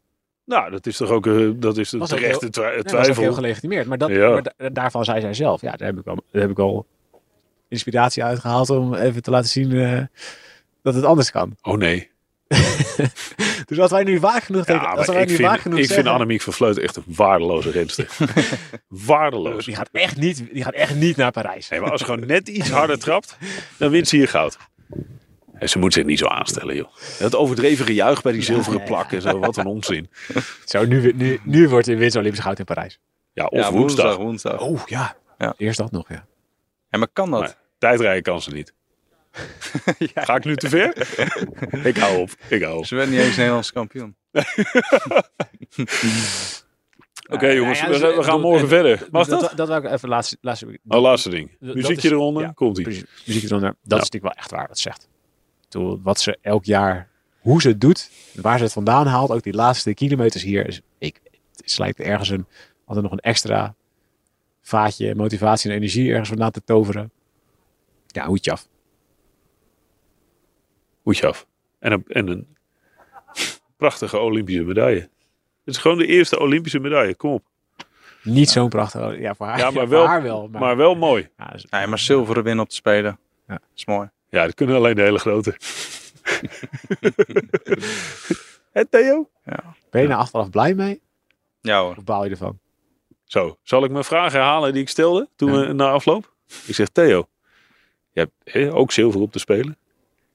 [0.45, 3.23] Nou, dat is toch ook eh, dat is de terechte heel- twi- Ja, dat twijfel.
[3.23, 3.87] heel gelegitimeerd.
[3.87, 4.29] Maar, dat, Ja.
[4.29, 6.85] maar da- daarvan zei zij zelf, ja, daar heb ik al, daar heb ik al
[7.71, 10.01] inspiratie uitgehaald om even te laten zien eh,
[10.81, 11.55] dat het anders kan.
[11.61, 12.09] Oh nee.
[13.65, 15.59] Dus als wij nu vaak genoeg Ja, tegen, als maar wij ik nu vind, vaak
[15.59, 18.07] genoeg ik vind Annemiek van Vleuten echt een waardeloze renster.
[18.87, 19.65] Waardeloos.
[19.65, 21.69] die gaat echt niet, die gaat echt niet naar Parijs.
[21.69, 23.37] Nee, maar als ze gewoon net iets harder trapt,
[23.77, 24.57] dan wint ze hier goud.
[25.53, 26.87] En ze moet zich niet zo aanstellen, joh.
[27.19, 28.89] Dat overdreven gejuich bij die zilveren ja, ja.
[28.89, 30.09] plak en zo, wat een onzin.
[30.65, 32.99] Zo, nu, nu, nu wordt het winst Olympisch goud in Parijs.
[33.33, 34.17] Ja, of ja, woensdag.
[34.17, 34.59] woensdag.
[34.59, 35.15] Oh ja.
[35.37, 35.53] Ja.
[35.57, 36.25] Eerst dat nog, ja.
[36.91, 37.41] En maar kan dat?
[37.41, 37.51] Nee.
[37.77, 38.73] Tijdrijden kan ze niet.
[40.13, 40.97] Ga ik nu te ver?
[41.91, 42.29] ik hou op.
[42.49, 42.85] Ik hou op.
[42.85, 44.15] Ze werd niet eens Nederlands kampioen.
[47.29, 49.07] Oké jongens, ja, we, dus, we gaan eh, morgen en- verder.
[49.11, 49.39] Mag dat?
[49.41, 50.37] Dat, dat wou ik even laatste...
[50.41, 51.55] laatste Oh, laatste ding.
[51.59, 52.51] Muziekje is- eronder, ja.
[52.51, 52.83] komt ie.
[52.83, 53.69] Precies, muziek eronder.
[53.69, 55.09] Dat is natuurlijk wel echt waar wat ze zegt.
[55.69, 59.43] Bedoel, wat ze elk jaar, hoe ze het doet, waar ze het vandaan haalt, ook
[59.43, 61.19] die laatste kilometers hier, is, ik,
[61.55, 62.45] het lijkt ergens een,
[62.85, 63.75] altijd nog een extra
[64.61, 67.11] vaatje motivatie en energie ergens vandaan te toveren.
[68.07, 68.67] Ja, hoedje af.
[71.01, 71.47] Hoedje af.
[71.79, 72.55] En een, en een
[73.77, 74.99] prachtige Olympische medaille.
[75.63, 77.15] Het is gewoon de eerste Olympische medaille.
[77.15, 77.43] Kom op.
[78.23, 80.47] Niet zo'n prachtige, ja voor haar, Ja, maar voor wel- haar wel.
[80.47, 81.29] Maar, Maar wel mooi.
[81.37, 83.19] ja, Nee, maar zilveren winnen op te spelen.
[83.47, 83.59] Ja.
[83.75, 84.09] is mooi.
[84.29, 85.55] Ja, dat kunnen alleen de hele grote.
[88.71, 89.29] Hé Theo?
[89.89, 91.01] ben je nou achteraf blij mee?
[91.61, 91.95] Ja hoor.
[91.97, 92.59] Of baal je ervan?
[93.31, 96.33] Zo, zal ik mijn vraag herhalen die ik stelde toen we na afloop?
[96.65, 97.27] Ik zeg, Theo,
[98.11, 99.77] je hebt ook zilver op te spelen.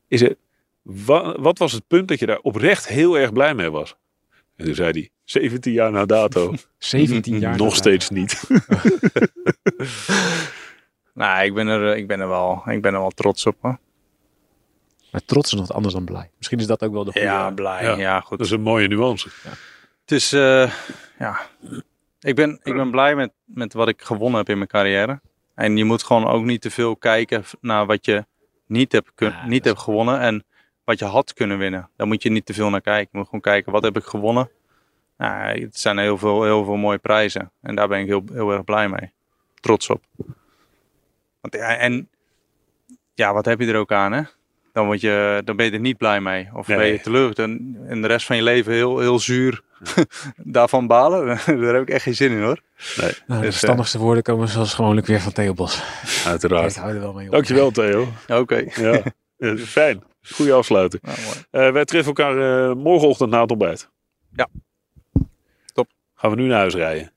[0.09, 0.37] Is het,
[0.83, 3.97] wa- wat was het punt dat je daar oprecht heel erg blij mee was?
[4.57, 7.57] En toen zei hij, 17 jaar na dato, 17 jaar.
[7.57, 8.41] nog steeds niet.
[11.15, 13.57] Nou, ik ben er, ik ben er, wel, ik ben er wel trots op.
[13.61, 13.79] Hoor.
[15.11, 16.31] Maar trots is nog wat anders dan blij.
[16.37, 17.27] Misschien is dat ook wel de goede.
[17.27, 17.83] Ja, blij.
[17.85, 17.97] Ja.
[17.97, 18.39] Ja, goed.
[18.39, 19.29] Dat is een mooie nuance.
[20.01, 20.73] Het is, eh,
[21.19, 21.41] ja,
[22.21, 25.21] ik ben, ik ben blij met, met wat ik gewonnen heb in mijn carrière.
[25.55, 28.25] En je moet gewoon ook niet te veel kijken naar wat je
[28.67, 30.45] niet hebt, kun, Ja, niet hebt gewonnen en
[30.85, 31.91] wat je had kunnen winnen.
[31.97, 33.09] Daar moet je niet te veel naar kijken.
[33.13, 34.51] Je moet gewoon kijken, wat heb ik gewonnen?
[35.17, 37.53] Nou, het zijn heel veel, heel veel mooie prijzen.
[37.63, 39.13] En daar ben ik heel, heel erg blij mee.
[39.61, 40.03] Trots op.
[41.41, 42.09] Want, ja, en
[43.15, 44.23] ja, wat heb je er ook aan, hè?
[44.73, 46.49] Dan, word je, dan ben je er niet blij mee.
[46.53, 49.63] Of ben je teleurgesteld en, en de rest van je leven heel, heel zuur
[50.37, 51.27] daarvan balen.
[51.47, 52.61] Daar heb ik echt geen zin in hoor.
[52.97, 55.83] Nee, Nou, de Dus, verstandigste woorden komen zoals gewoonlijk weer van Theo Bos.
[56.27, 56.77] uiteraard.
[56.77, 57.33] Houden we wel mee op.
[57.33, 58.09] Dankjewel Theo.
[58.41, 58.65] Oké.
[58.75, 59.03] Ja,
[59.39, 60.03] eh, fijn.
[60.35, 61.03] Goeie afsluiting.
[61.03, 61.37] Nou, mooi.
[61.67, 63.89] Eh, wij treffen elkaar eh, morgenochtend na het ontbijt.
[64.33, 64.49] Ja.
[65.73, 65.89] Top.
[66.15, 67.13] Gaan we nu naar huis rijden.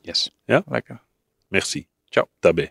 [0.00, 0.36] Yes.
[0.44, 1.00] Lekker.
[1.48, 1.86] Merci.
[2.08, 2.26] Ciao.
[2.38, 2.70] Tabé.